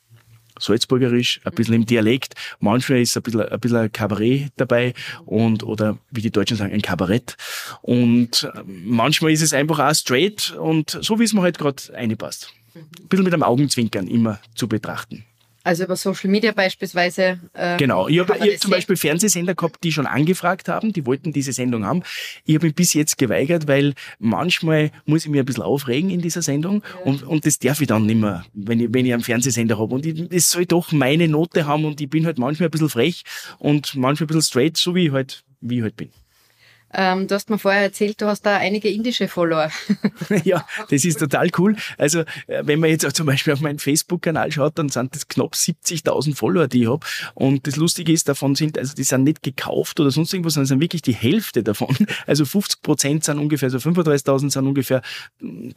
salzburgerisch, 0.60 1.40
ein 1.46 1.54
bisschen 1.54 1.76
im 1.76 1.86
Dialekt. 1.86 2.34
Manchmal 2.60 3.00
ist 3.00 3.16
ein 3.16 3.24
bisschen, 3.24 3.42
ein 3.42 3.60
bisschen 3.60 3.78
ein 3.78 3.92
Kabarett 3.92 4.52
dabei 4.58 4.94
und, 5.26 5.64
oder 5.64 5.98
wie 6.12 6.22
die 6.22 6.32
Deutschen 6.32 6.58
sagen, 6.58 6.74
ein 6.74 6.82
Kabarett. 6.82 7.38
Und 7.82 8.44
äh, 8.44 8.64
manchmal 8.66 9.32
ist 9.32 9.42
es 9.42 9.54
einfach 9.54 9.80
auch 9.80 9.96
straight 9.96 10.52
und 10.52 10.98
so 11.02 11.20
wie 11.20 11.24
es 11.24 11.34
mir 11.34 11.42
halt 11.42 11.58
gerade 11.58 11.94
einpasst 11.96 12.54
ein 12.76 13.08
bisschen 13.08 13.24
mit 13.24 13.34
einem 13.34 13.44
Augenzwinkern 13.44 14.08
immer 14.08 14.40
zu 14.56 14.68
betrachten. 14.68 15.26
Also 15.66 15.86
über 15.86 15.96
Social 15.96 16.30
Media 16.30 16.52
beispielsweise. 16.52 17.40
Äh, 17.54 17.78
genau. 17.78 18.08
Ich 18.08 18.20
habe 18.20 18.40
hab 18.40 18.60
zum 18.60 18.70
Beispiel 18.70 18.96
Fernsehsender 18.96 19.56
gehabt, 19.56 19.84
die 19.84 19.92
schon 19.92 20.06
angefragt 20.06 20.70
haben, 20.70 20.94
die 20.94 21.08
wollten 21.08 21.34
diese 21.34 21.54
Sendung 21.54 21.86
haben. 21.86 22.04
Ich 22.46 22.54
habe 22.54 22.68
mich 22.68 22.76
bis 22.76 22.94
jetzt 22.94 23.18
geweigert, 23.18 23.68
weil 23.68 23.96
manchmal 24.20 24.92
muss 25.06 25.26
ich 25.26 25.32
mich 25.32 25.40
ein 25.40 25.46
bisschen 25.46 25.64
aufregen 25.64 26.12
in 26.12 26.22
dieser 26.22 26.44
Sendung 26.44 26.84
ja. 26.84 27.00
und, 27.06 27.24
und 27.24 27.48
das 27.48 27.58
darf 27.58 27.82
ich 27.82 27.88
dann 27.88 28.06
nicht 28.06 28.22
mehr, 28.22 28.46
wenn 28.54 28.80
ich, 28.80 28.94
wenn 28.94 29.08
ich 29.08 29.14
einen 29.14 29.24
Fernsehsender 29.24 29.80
habe. 29.80 29.96
Und 29.96 30.06
es 30.06 30.52
soll 30.52 30.68
doch 30.68 30.92
meine 30.92 31.28
Note 31.28 31.66
haben 31.66 31.86
und 31.86 32.00
ich 32.00 32.12
bin 32.12 32.28
halt 32.28 32.38
manchmal 32.38 32.68
ein 32.68 32.72
bisschen 32.72 32.90
frech 32.90 33.24
und 33.58 33.96
manchmal 33.96 34.26
ein 34.26 34.28
bisschen 34.28 34.44
straight, 34.44 34.78
so 34.78 34.94
wie 34.94 35.08
ich 35.08 35.12
halt, 35.12 35.44
wie 35.62 35.78
ich 35.78 35.82
halt 35.82 35.98
bin. 35.98 36.12
Ähm, 36.98 37.28
du 37.28 37.36
hast 37.36 37.50
mir 37.50 37.58
vorher 37.58 37.82
erzählt, 37.82 38.22
du 38.22 38.26
hast 38.28 38.46
da 38.46 38.56
einige 38.56 38.90
indische 38.90 39.28
Follower. 39.28 39.70
ja, 40.46 40.66
das 40.90 41.04
ist 41.04 41.20
total 41.20 41.50
cool. 41.58 41.76
Also 41.98 42.22
äh, 42.48 42.64
wenn 42.64 42.80
man 42.80 42.90
jetzt 42.90 43.06
auch 43.06 43.12
zum 43.14 43.26
Beispiel 43.26 43.52
auf 43.52 43.60
meinen 43.60 43.80
Facebook-Kanal 43.80 44.52
schaut, 44.52 44.80
dann 44.80 44.88
sind 44.88 45.14
das 45.14 45.28
knapp 45.28 45.54
70.000 45.54 46.36
Follower, 46.36 46.68
die 46.68 46.84
ich 46.84 46.90
habe. 46.90 47.06
Und 47.34 47.68
das 47.68 47.76
Lustige 47.76 48.14
ist, 48.14 48.30
davon 48.30 48.56
sind, 48.56 48.78
also 48.78 48.96
die 48.96 49.04
sind 49.04 49.26
nicht 49.26 49.44
gekauft 49.44 50.00
oder 50.00 50.10
sonst 50.10 50.34
irgendwas, 50.34 50.54
sondern 50.54 50.68
sind 50.68 50.82
wirklich 50.82 51.02
die 51.02 51.14
Hälfte 51.14 51.64
davon. 51.64 51.96
Also 52.28 52.46
50 52.46 52.82
Prozent 52.82 53.24
sind 53.24 53.40
ungefähr, 53.40 53.68
also 53.68 53.78
35.000 53.78 54.52
sind 54.52 54.66
ungefähr 54.66 55.02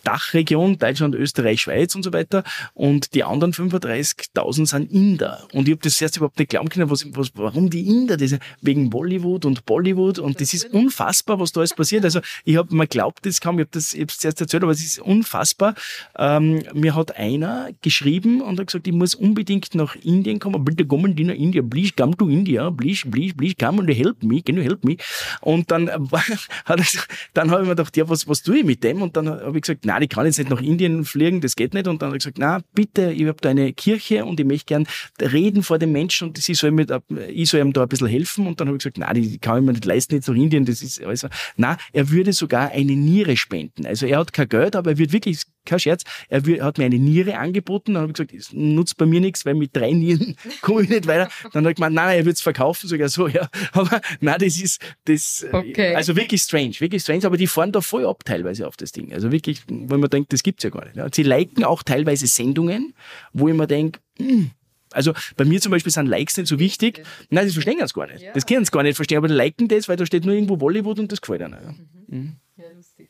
Dachregion, 0.04 0.78
Deutschland, 0.78 1.14
Österreich, 1.14 1.60
Schweiz 1.60 1.94
und 1.94 2.02
so 2.02 2.12
weiter. 2.12 2.44
Und 2.74 3.14
die 3.14 3.24
anderen 3.24 3.52
35.000 3.52 4.66
sind 4.66 4.92
Inder. 4.92 5.46
Und 5.52 5.68
ich 5.68 5.72
habe 5.72 5.82
das 5.82 6.00
erst 6.00 6.16
überhaupt 6.16 6.38
nicht 6.38 6.50
glauben 6.50 6.68
können, 6.68 6.90
was, 6.90 7.06
was, 7.14 7.32
warum 7.34 7.70
die 7.70 7.86
Inder, 7.86 8.16
das, 8.16 8.36
wegen 8.62 8.88
Bollywood 8.88 9.44
und 9.44 9.66
Bollywood. 9.66 10.18
Und 10.18 10.40
das 10.40 10.54
ist 10.54 10.72
unfassbar 10.72 11.07
unfassbar, 11.08 11.40
was 11.40 11.52
da 11.52 11.60
alles 11.60 11.74
passiert. 11.74 12.04
Also 12.04 12.20
ich 12.44 12.56
habe 12.56 12.74
mir 12.74 12.86
glaubt 12.86 13.24
das 13.24 13.40
kaum, 13.40 13.58
ich 13.58 13.62
habe 13.62 13.70
das 13.72 13.94
ich 13.94 14.06
zuerst 14.08 14.40
erzählt, 14.40 14.62
aber 14.62 14.72
es 14.72 14.84
ist 14.84 14.98
unfassbar. 14.98 15.74
Ähm, 16.16 16.62
mir 16.74 16.94
hat 16.94 17.16
einer 17.16 17.70
geschrieben 17.82 18.40
und 18.40 18.58
hat 18.58 18.66
gesagt, 18.66 18.86
ich 18.86 18.92
muss 18.92 19.14
unbedingt 19.14 19.74
nach 19.74 19.96
Indien 19.96 20.38
kommen. 20.38 20.64
Bitte 20.64 20.84
kommen 20.84 21.16
die 21.16 21.24
nach 21.24 21.34
Indien. 21.34 21.68
Please 21.68 21.92
come 21.96 22.16
to 22.16 22.28
India. 22.28 22.70
Please, 22.70 23.08
please, 23.08 23.34
please 23.34 23.54
come 23.58 23.80
and 23.80 23.88
help 23.90 24.22
me. 24.22 24.42
Can 24.42 24.56
you 24.56 24.62
help 24.62 24.84
me? 24.84 24.96
Und 25.40 25.70
dann 25.70 25.88
hat 26.64 26.78
er, 26.78 26.86
dann 27.34 27.50
habe 27.50 27.62
ich 27.62 27.68
mir 27.68 27.74
gedacht, 27.74 27.96
ja, 27.96 28.08
was, 28.08 28.28
was 28.28 28.42
tue 28.42 28.58
ich 28.58 28.64
mit 28.64 28.84
dem? 28.84 29.02
Und 29.02 29.16
dann 29.16 29.28
habe 29.28 29.56
ich 29.56 29.62
gesagt, 29.62 29.84
nein, 29.86 30.02
ich 30.02 30.08
kann 30.08 30.26
jetzt 30.26 30.38
nicht 30.38 30.50
nach 30.50 30.60
Indien 30.60 31.04
fliegen, 31.04 31.40
das 31.40 31.56
geht 31.56 31.74
nicht. 31.74 31.88
Und 31.88 32.02
dann 32.02 32.08
habe 32.08 32.16
ich 32.18 32.24
gesagt, 32.24 32.38
na, 32.38 32.60
bitte, 32.74 33.12
ich 33.12 33.26
habe 33.26 33.38
da 33.40 33.50
eine 33.50 33.72
Kirche 33.72 34.24
und 34.24 34.38
ich 34.38 34.46
möchte 34.46 34.66
gern 34.66 34.86
reden 35.20 35.62
vor 35.62 35.78
den 35.78 35.92
Menschen 35.92 36.28
und 36.28 36.38
sie 36.38 36.54
soll 36.54 36.70
mir, 36.70 36.86
ich 37.28 37.48
soll 37.48 37.60
ihm 37.60 37.72
da 37.72 37.82
ein 37.82 37.88
bisschen 37.88 38.08
helfen. 38.08 38.46
Und 38.46 38.60
dann 38.60 38.68
habe 38.68 38.76
ich 38.76 38.84
gesagt, 38.84 38.98
nein, 38.98 39.14
die 39.14 39.38
kann 39.38 39.58
ich 39.58 39.64
mir 39.64 39.72
nicht 39.72 39.84
leisten, 39.84 40.14
jetzt 40.14 40.28
nach 40.28 40.36
Indien, 40.36 40.64
das 40.64 40.82
ist 40.82 40.87
also, 41.04 41.28
na, 41.56 41.76
er 41.92 42.10
würde 42.10 42.32
sogar 42.32 42.70
eine 42.70 42.92
Niere 42.92 43.36
spenden. 43.36 43.86
Also 43.86 44.06
er 44.06 44.18
hat 44.18 44.32
kein 44.32 44.48
Geld, 44.48 44.76
aber 44.76 44.90
er 44.92 44.98
wird 44.98 45.12
wirklich, 45.12 45.42
kein 45.64 45.78
Scherz, 45.78 46.04
er 46.28 46.46
wird, 46.46 46.62
hat 46.62 46.78
mir 46.78 46.84
eine 46.84 46.98
Niere 46.98 47.38
angeboten. 47.38 47.94
Dann 47.94 48.02
habe 48.02 48.12
ich 48.12 48.16
gesagt, 48.16 48.34
das 48.34 48.52
nutzt 48.52 48.96
bei 48.96 49.06
mir 49.06 49.20
nichts, 49.20 49.44
weil 49.44 49.54
mit 49.54 49.76
drei 49.76 49.92
Nieren 49.92 50.36
komme 50.62 50.82
ich 50.82 50.88
nicht 50.88 51.06
weiter. 51.06 51.28
Dann 51.52 51.64
hat 51.64 51.70
er 51.70 51.74
gemeint, 51.74 51.94
nein, 51.94 52.18
er 52.18 52.24
wird 52.24 52.36
es 52.36 52.42
verkaufen, 52.42 52.88
sogar 52.88 53.08
so, 53.08 53.28
ja. 53.28 53.48
Aber 53.72 54.00
nein, 54.20 54.38
das 54.40 54.60
ist, 54.60 54.80
das, 55.04 55.46
okay. 55.52 55.94
also 55.94 56.16
wirklich 56.16 56.42
strange, 56.42 56.74
wirklich 56.78 57.02
strange, 57.02 57.24
aber 57.24 57.36
die 57.36 57.46
fahren 57.46 57.72
da 57.72 57.80
voll 57.80 58.06
ab 58.06 58.24
teilweise 58.24 58.66
auf 58.66 58.76
das 58.76 58.92
Ding. 58.92 59.12
Also 59.12 59.32
wirklich, 59.32 59.62
weil 59.68 59.98
man 59.98 60.10
denkt, 60.10 60.32
das 60.32 60.42
gibt's 60.42 60.64
ja 60.64 60.70
gar 60.70 60.84
nicht. 60.84 61.14
Sie 61.14 61.22
liken 61.22 61.64
auch 61.64 61.82
teilweise 61.82 62.26
Sendungen, 62.26 62.94
wo 63.32 63.48
ich 63.48 63.54
mir 63.54 63.66
denke, 63.66 64.00
hm, 64.18 64.50
also 64.92 65.12
bei 65.36 65.44
mir 65.44 65.60
zum 65.60 65.72
Beispiel 65.72 65.92
sind 65.92 66.06
Likes 66.06 66.36
nicht 66.36 66.48
so 66.48 66.58
wichtig. 66.58 67.02
Nein, 67.30 67.44
das 67.44 67.54
verstehen 67.54 67.78
sie 67.86 67.94
gar 67.94 68.06
nicht. 68.06 68.22
Ja. 68.22 68.32
Das 68.32 68.46
können 68.46 68.64
sie 68.64 68.70
gar 68.70 68.82
nicht 68.82 68.96
verstehen, 68.96 69.18
aber 69.18 69.28
die 69.28 69.34
liken 69.34 69.68
das, 69.68 69.88
weil 69.88 69.96
da 69.96 70.06
steht 70.06 70.24
nur 70.24 70.34
irgendwo 70.34 70.56
Bollywood 70.56 70.98
und 70.98 71.12
das 71.12 71.20
gefällt 71.20 71.40
ihnen. 71.40 71.52
Ja. 71.52 71.70
Mhm. 71.70 71.88
Mhm. 72.08 72.36
Ja, 72.56 72.64
lustig. 72.74 73.08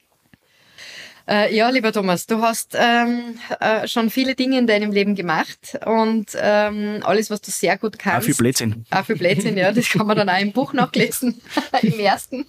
Äh, 1.29 1.55
ja, 1.55 1.69
lieber 1.69 1.93
Thomas, 1.93 2.27
du 2.27 2.41
hast 2.41 2.75
ähm, 2.75 3.39
äh, 3.61 3.87
schon 3.87 4.09
viele 4.09 4.35
Dinge 4.35 4.59
in 4.59 4.67
deinem 4.67 4.93
Leben 4.93 5.15
gemacht 5.15 5.79
und 5.85 6.31
ähm, 6.35 7.01
alles, 7.03 7.31
was 7.31 7.43
du 7.43 7.51
sehr 7.51 7.77
gut 7.77 7.99
kannst. 7.99 8.27
Auch 8.27 8.33
für 8.33 8.37
Blödsinn. 8.39 8.87
Auch 8.91 9.05
für 9.05 9.15
Blödsinn, 9.15 9.59
ja, 9.59 9.71
das 9.71 9.91
kann 9.91 10.07
man 10.07 10.17
dann 10.17 10.31
auch 10.31 10.41
im 10.41 10.53
Buch 10.53 10.73
nachlesen, 10.73 11.43
im 11.83 12.01
ersten. 12.01 12.47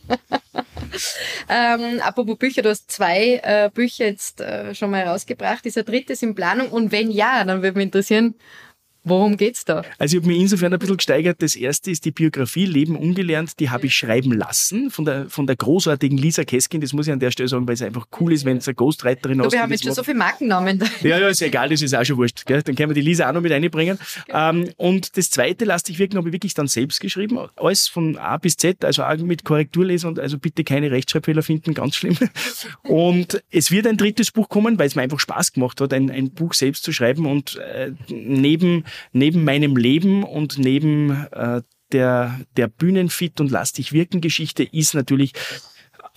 ähm, 1.50 2.00
apropos 2.02 2.38
Bücher, 2.38 2.62
du 2.62 2.70
hast 2.70 2.90
zwei 2.90 3.42
äh, 3.44 3.70
Bücher 3.74 4.06
jetzt 4.06 4.40
äh, 4.40 4.74
schon 4.74 4.92
mal 4.92 5.04
rausgebracht. 5.04 5.66
Ist 5.66 5.78
ein 5.78 5.84
drittes 5.84 6.24
in 6.24 6.34
Planung? 6.34 6.70
Und 6.70 6.94
wenn 6.94 7.12
ja, 7.12 7.44
dann 7.44 7.62
würde 7.62 7.78
mich 7.78 7.88
interessieren, 7.88 8.36
Worum 9.10 9.38
geht's 9.38 9.66
da? 9.66 9.84
Also 9.98 10.18
ich 10.18 10.24
habe 10.24 10.32
mich 10.32 10.42
insofern 10.42 10.74
ein 10.74 10.80
bisschen 10.80 10.98
gesteigert. 10.98 11.42
Das 11.42 11.56
erste 11.56 11.92
ist 11.92 12.06
die 12.06 12.12
Biografie 12.12 12.66
Leben 12.66 12.96
ungelernt. 12.96 13.60
Die 13.60 13.70
habe 13.70 13.88
ich 13.88 13.96
schreiben 13.96 14.32
lassen 14.32 14.92
von 14.92 15.06
der, 15.06 15.30
von 15.30 15.48
der 15.48 15.56
großartigen 15.56 16.18
Lisa 16.18 16.44
Keskin. 16.44 16.82
Das 16.82 16.94
muss 16.94 17.08
ich 17.08 17.14
an 17.14 17.20
der 17.20 17.32
Stelle 17.32 17.50
sagen, 17.50 17.68
weil 17.68 17.74
es 17.74 17.82
einfach 17.82 18.08
cool 18.20 18.34
ist, 18.34 18.46
wenn 18.46 18.58
es 18.58 18.68
eine 18.68 18.76
Ghostwriterin 18.76 19.40
ist. 19.40 19.52
Wir 19.52 19.62
haben 19.62 19.72
jetzt 19.72 19.84
schon 19.84 19.94
so 19.94 20.04
viele 20.04 20.18
Markennamen. 20.18 20.84
Ja, 21.02 21.18
ja, 21.18 21.30
ist 21.30 21.42
egal, 21.42 21.70
das 21.70 21.82
ist 21.82 21.94
auch 21.94 22.04
schon 22.04 22.18
wurscht. 22.18 22.46
Gell? 22.46 22.62
Dann 22.62 22.76
können 22.76 22.90
wir 22.90 22.96
die 22.96 23.02
Lisa 23.02 23.30
auch 23.30 23.34
noch 23.34 23.42
mit 23.42 23.52
einbringen. 23.52 23.98
Ähm, 24.30 24.70
und 24.78 25.18
das 25.18 25.30
zweite, 25.30 25.66
Lass 25.66 25.84
dich 25.84 26.00
wirken, 26.00 26.18
habe 26.18 26.30
ich 26.30 26.34
wirklich 26.34 26.54
dann 26.54 26.68
selbst 26.68 27.00
geschrieben. 27.00 27.40
Alles 27.56 27.88
von 27.88 28.18
A 28.18 28.38
bis 28.38 28.58
Z, 28.58 28.84
also 28.84 29.04
auch 29.04 29.18
mit 29.18 29.44
Korrekturlesen 29.44 30.10
und 30.10 30.20
also 30.20 30.40
bitte 30.40 30.64
keine 30.64 30.90
Rechtschreibfehler 30.92 31.44
finden, 31.44 31.74
ganz 31.74 31.96
schlimm. 31.96 32.18
Und 32.84 33.44
es 33.52 33.72
wird 33.72 33.86
ein 33.86 33.98
drittes 33.98 34.32
Buch 34.32 34.50
kommen, 34.50 34.80
weil 34.80 34.88
es 34.88 34.96
mir 34.96 35.04
einfach 35.04 35.20
Spaß 35.20 35.54
gemacht 35.54 35.80
hat, 35.80 35.94
ein, 35.94 36.10
ein 36.10 36.32
Buch 36.32 36.54
selbst 36.54 36.84
zu 36.84 36.92
schreiben 36.92 37.26
und 37.26 37.58
äh, 37.58 37.92
neben 38.10 38.84
neben 39.12 39.44
meinem 39.44 39.76
Leben 39.76 40.24
und 40.24 40.58
neben 40.58 41.28
äh, 41.32 41.62
der, 41.92 42.40
der 42.56 42.68
Bühnenfit 42.68 43.42
und 43.42 43.52
lastig 43.52 43.94
wirken 43.94 44.22
Geschichte 44.22 44.64
ist 44.64 44.94
natürlich 44.94 45.34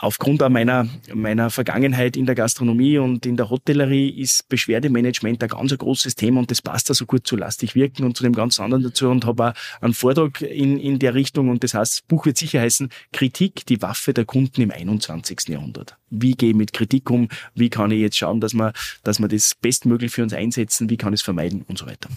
aufgrund 0.02 0.40
meiner, 0.50 0.88
meiner 1.14 1.48
Vergangenheit 1.48 2.16
in 2.16 2.26
der 2.26 2.34
Gastronomie 2.34 2.98
und 2.98 3.24
in 3.24 3.36
der 3.36 3.50
Hotellerie 3.50 4.10
ist 4.10 4.48
Beschwerdemanagement 4.48 5.42
ein 5.42 5.48
ganz 5.48 5.78
großes 5.78 6.16
Thema 6.16 6.40
und 6.40 6.50
das 6.50 6.60
passt 6.60 6.90
da 6.90 6.94
so 6.94 7.06
gut 7.06 7.26
zu 7.26 7.36
lastig 7.36 7.76
wirken 7.76 8.04
und 8.04 8.16
zu 8.16 8.24
dem 8.24 8.32
ganz 8.32 8.58
anderen 8.58 8.82
dazu 8.82 9.08
und 9.08 9.24
habe 9.24 9.50
auch 9.50 9.54
einen 9.80 9.94
Vortrag 9.94 10.40
in, 10.42 10.78
in 10.78 10.98
der 10.98 11.14
Richtung 11.14 11.48
und 11.48 11.62
das 11.62 11.74
heißt, 11.74 11.92
das 11.92 12.02
Buch 12.02 12.26
wird 12.26 12.36
sicher 12.36 12.60
heißen 12.60 12.90
Kritik, 13.12 13.64
die 13.66 13.80
Waffe 13.80 14.12
der 14.12 14.24
Kunden 14.24 14.60
im 14.60 14.72
21. 14.72 15.48
Jahrhundert. 15.48 15.96
Wie 16.10 16.32
gehe 16.32 16.50
ich 16.50 16.56
mit 16.56 16.72
Kritik 16.72 17.08
um? 17.08 17.28
Wie 17.54 17.70
kann 17.70 17.92
ich 17.92 18.00
jetzt 18.00 18.18
schauen, 18.18 18.40
dass 18.40 18.54
wir, 18.54 18.72
dass 19.04 19.20
wir 19.20 19.28
das 19.28 19.54
bestmöglich 19.54 20.10
für 20.10 20.24
uns 20.24 20.34
einsetzen? 20.34 20.90
Wie 20.90 20.96
kann 20.96 21.12
ich 21.12 21.20
es 21.20 21.24
vermeiden 21.24 21.62
und 21.68 21.78
so 21.78 21.86
weiter. 21.86 22.10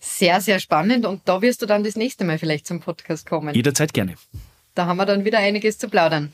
Sehr, 0.00 0.40
sehr 0.40 0.58
spannend. 0.58 1.04
Und 1.04 1.20
da 1.26 1.42
wirst 1.42 1.60
du 1.62 1.66
dann 1.66 1.84
das 1.84 1.94
nächste 1.94 2.24
Mal 2.24 2.38
vielleicht 2.38 2.66
zum 2.66 2.80
Podcast 2.80 3.28
kommen. 3.28 3.54
Jederzeit 3.54 3.92
gerne. 3.92 4.14
da 4.74 4.86
haben 4.86 4.96
wir 4.96 5.04
dann 5.04 5.24
wieder 5.26 5.38
einiges 5.38 5.76
zu 5.78 5.88
plaudern. 5.88 6.32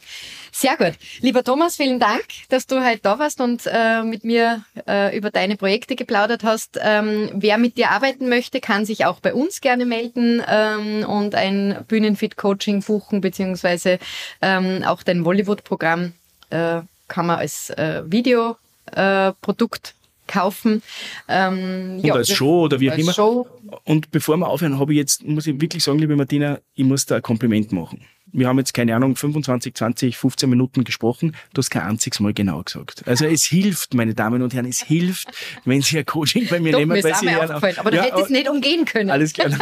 Sehr 0.52 0.76
gut. 0.76 0.92
Lieber 1.20 1.42
Thomas, 1.44 1.76
vielen 1.76 1.98
Dank, 1.98 2.24
dass 2.48 2.66
du 2.66 2.82
heute 2.82 3.00
da 3.02 3.18
warst 3.18 3.40
und 3.40 3.62
äh, 3.66 4.02
mit 4.02 4.24
mir 4.24 4.64
äh, 4.88 5.16
über 5.16 5.30
deine 5.30 5.56
Projekte 5.56 5.96
geplaudert 5.96 6.44
hast. 6.44 6.78
Ähm, 6.80 7.28
wer 7.34 7.58
mit 7.58 7.76
dir 7.76 7.90
arbeiten 7.90 8.28
möchte, 8.28 8.60
kann 8.60 8.86
sich 8.86 9.04
auch 9.04 9.20
bei 9.20 9.34
uns 9.34 9.60
gerne 9.60 9.84
melden 9.84 10.42
ähm, 10.48 11.04
und 11.04 11.34
ein 11.34 11.84
Bühnenfit-Coaching 11.88 12.82
buchen, 12.82 13.20
beziehungsweise 13.20 13.98
ähm, 14.40 14.82
auch 14.84 15.02
dein 15.02 15.24
Bollywood-Programm 15.24 16.12
äh, 16.50 16.80
kann 17.08 17.26
man 17.26 17.38
als 17.38 17.70
äh, 17.70 18.02
Videoprodukt 18.06 19.94
kaufen. 20.26 20.82
Ähm, 21.28 21.96
und 21.98 22.04
ja, 22.04 22.14
als 22.14 22.30
Show 22.30 22.64
oder 22.64 22.80
wie 22.80 22.90
auch 22.90 22.98
immer. 22.98 23.12
Show. 23.12 23.46
Und 23.84 24.10
bevor 24.10 24.36
wir 24.36 24.48
aufhören, 24.48 24.78
habe 24.78 24.92
ich 24.92 24.98
jetzt, 24.98 25.24
muss 25.24 25.46
ich 25.46 25.60
wirklich 25.60 25.82
sagen, 25.82 25.98
liebe 25.98 26.16
Martina, 26.16 26.60
ich 26.74 26.84
muss 26.84 27.06
da 27.06 27.16
ein 27.16 27.22
Kompliment 27.22 27.72
machen. 27.72 28.00
Wir 28.32 28.48
haben 28.48 28.58
jetzt, 28.58 28.74
keine 28.74 28.94
Ahnung, 28.94 29.14
25, 29.14 29.74
20, 29.74 30.16
15 30.16 30.50
Minuten 30.50 30.84
gesprochen. 30.84 31.36
Du 31.54 31.60
hast 31.60 31.70
kein 31.70 31.82
einziges 31.82 32.20
Mal 32.20 32.34
genau 32.34 32.62
gesagt. 32.62 33.06
Also 33.06 33.24
es 33.24 33.44
hilft, 33.44 33.94
meine 33.94 34.14
Damen 34.14 34.42
und 34.42 34.52
Herren, 34.52 34.66
es 34.66 34.82
hilft, 34.82 35.28
wenn 35.64 35.80
Sie 35.80 35.98
ein 35.98 36.06
Coaching 36.06 36.48
bei 36.48 36.60
mir 36.60 36.72
Doch, 36.72 36.80
nehmen. 36.80 36.92
Mir 36.92 37.08
ist 37.08 37.20
Sie 37.20 37.34
aufgefallen, 37.34 37.78
aber 37.78 37.90
du 37.92 37.96
ja, 37.96 38.02
hättest 38.02 38.24
es 38.24 38.30
nicht 38.30 38.48
umgehen 38.48 38.84
können. 38.84 39.10
Alles 39.10 39.32
klar. 39.32 39.50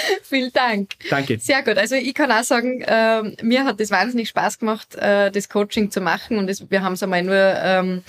Vielen 0.22 0.52
Dank. 0.52 0.94
Danke. 1.10 1.38
Sehr 1.38 1.62
gut. 1.62 1.78
Also 1.78 1.94
ich 1.94 2.14
kann 2.14 2.30
auch 2.32 2.44
sagen, 2.44 2.82
äh, 2.82 3.22
mir 3.42 3.64
hat 3.64 3.80
es 3.80 3.90
wahnsinnig 3.90 4.28
Spaß 4.28 4.58
gemacht, 4.58 4.94
äh, 4.96 5.30
das 5.30 5.48
Coaching 5.48 5.90
zu 5.90 6.00
machen 6.00 6.38
und 6.38 6.46
das, 6.46 6.70
wir 6.70 6.82
haben 6.82 6.94
es 6.94 7.02
einmal 7.02 7.22
nur 7.22 7.36
ähm, 7.36 8.02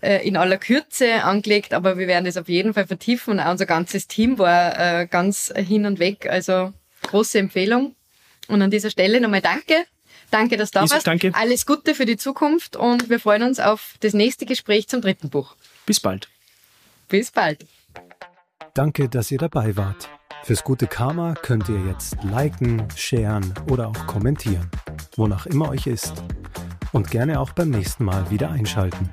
äh, 0.00 0.26
in 0.26 0.36
aller 0.36 0.58
Kürze 0.58 1.24
angelegt, 1.24 1.74
aber 1.74 1.98
wir 1.98 2.06
werden 2.06 2.24
das 2.24 2.36
auf 2.36 2.48
jeden 2.48 2.74
Fall 2.74 2.86
vertiefen 2.86 3.34
und 3.34 3.40
auch 3.40 3.50
unser 3.50 3.66
ganzes 3.66 4.06
Team 4.06 4.38
war 4.38 4.78
äh, 4.78 5.06
ganz 5.06 5.52
hin 5.56 5.86
und 5.86 5.98
weg. 5.98 6.26
Also 6.28 6.72
große 7.02 7.38
Empfehlung. 7.38 7.94
Und 8.48 8.60
an 8.60 8.70
dieser 8.70 8.90
Stelle 8.90 9.20
nochmal 9.20 9.40
danke. 9.40 9.86
Danke, 10.30 10.56
dass 10.56 10.70
du 10.70 10.80
da 10.80 10.90
warst. 10.90 11.06
Danke. 11.06 11.30
Alles 11.34 11.64
Gute 11.64 11.94
für 11.94 12.06
die 12.06 12.16
Zukunft 12.16 12.76
und 12.76 13.08
wir 13.08 13.20
freuen 13.20 13.42
uns 13.42 13.60
auf 13.60 13.94
das 14.00 14.14
nächste 14.14 14.46
Gespräch 14.46 14.88
zum 14.88 15.00
dritten 15.00 15.30
Buch. 15.30 15.54
Bis 15.86 16.00
bald. 16.00 16.28
Bis 17.08 17.30
bald. 17.30 17.66
Danke, 18.74 19.08
dass 19.08 19.30
ihr 19.30 19.38
dabei 19.38 19.76
wart. 19.76 20.08
Fürs 20.44 20.62
gute 20.62 20.86
Karma 20.86 21.32
könnt 21.32 21.70
ihr 21.70 21.80
jetzt 21.86 22.22
liken, 22.22 22.86
sharen 22.94 23.54
oder 23.70 23.88
auch 23.88 24.06
kommentieren, 24.06 24.70
wonach 25.16 25.46
immer 25.46 25.70
euch 25.70 25.86
ist. 25.86 26.22
Und 26.92 27.10
gerne 27.10 27.40
auch 27.40 27.52
beim 27.52 27.70
nächsten 27.70 28.04
Mal 28.04 28.30
wieder 28.30 28.50
einschalten. 28.50 29.08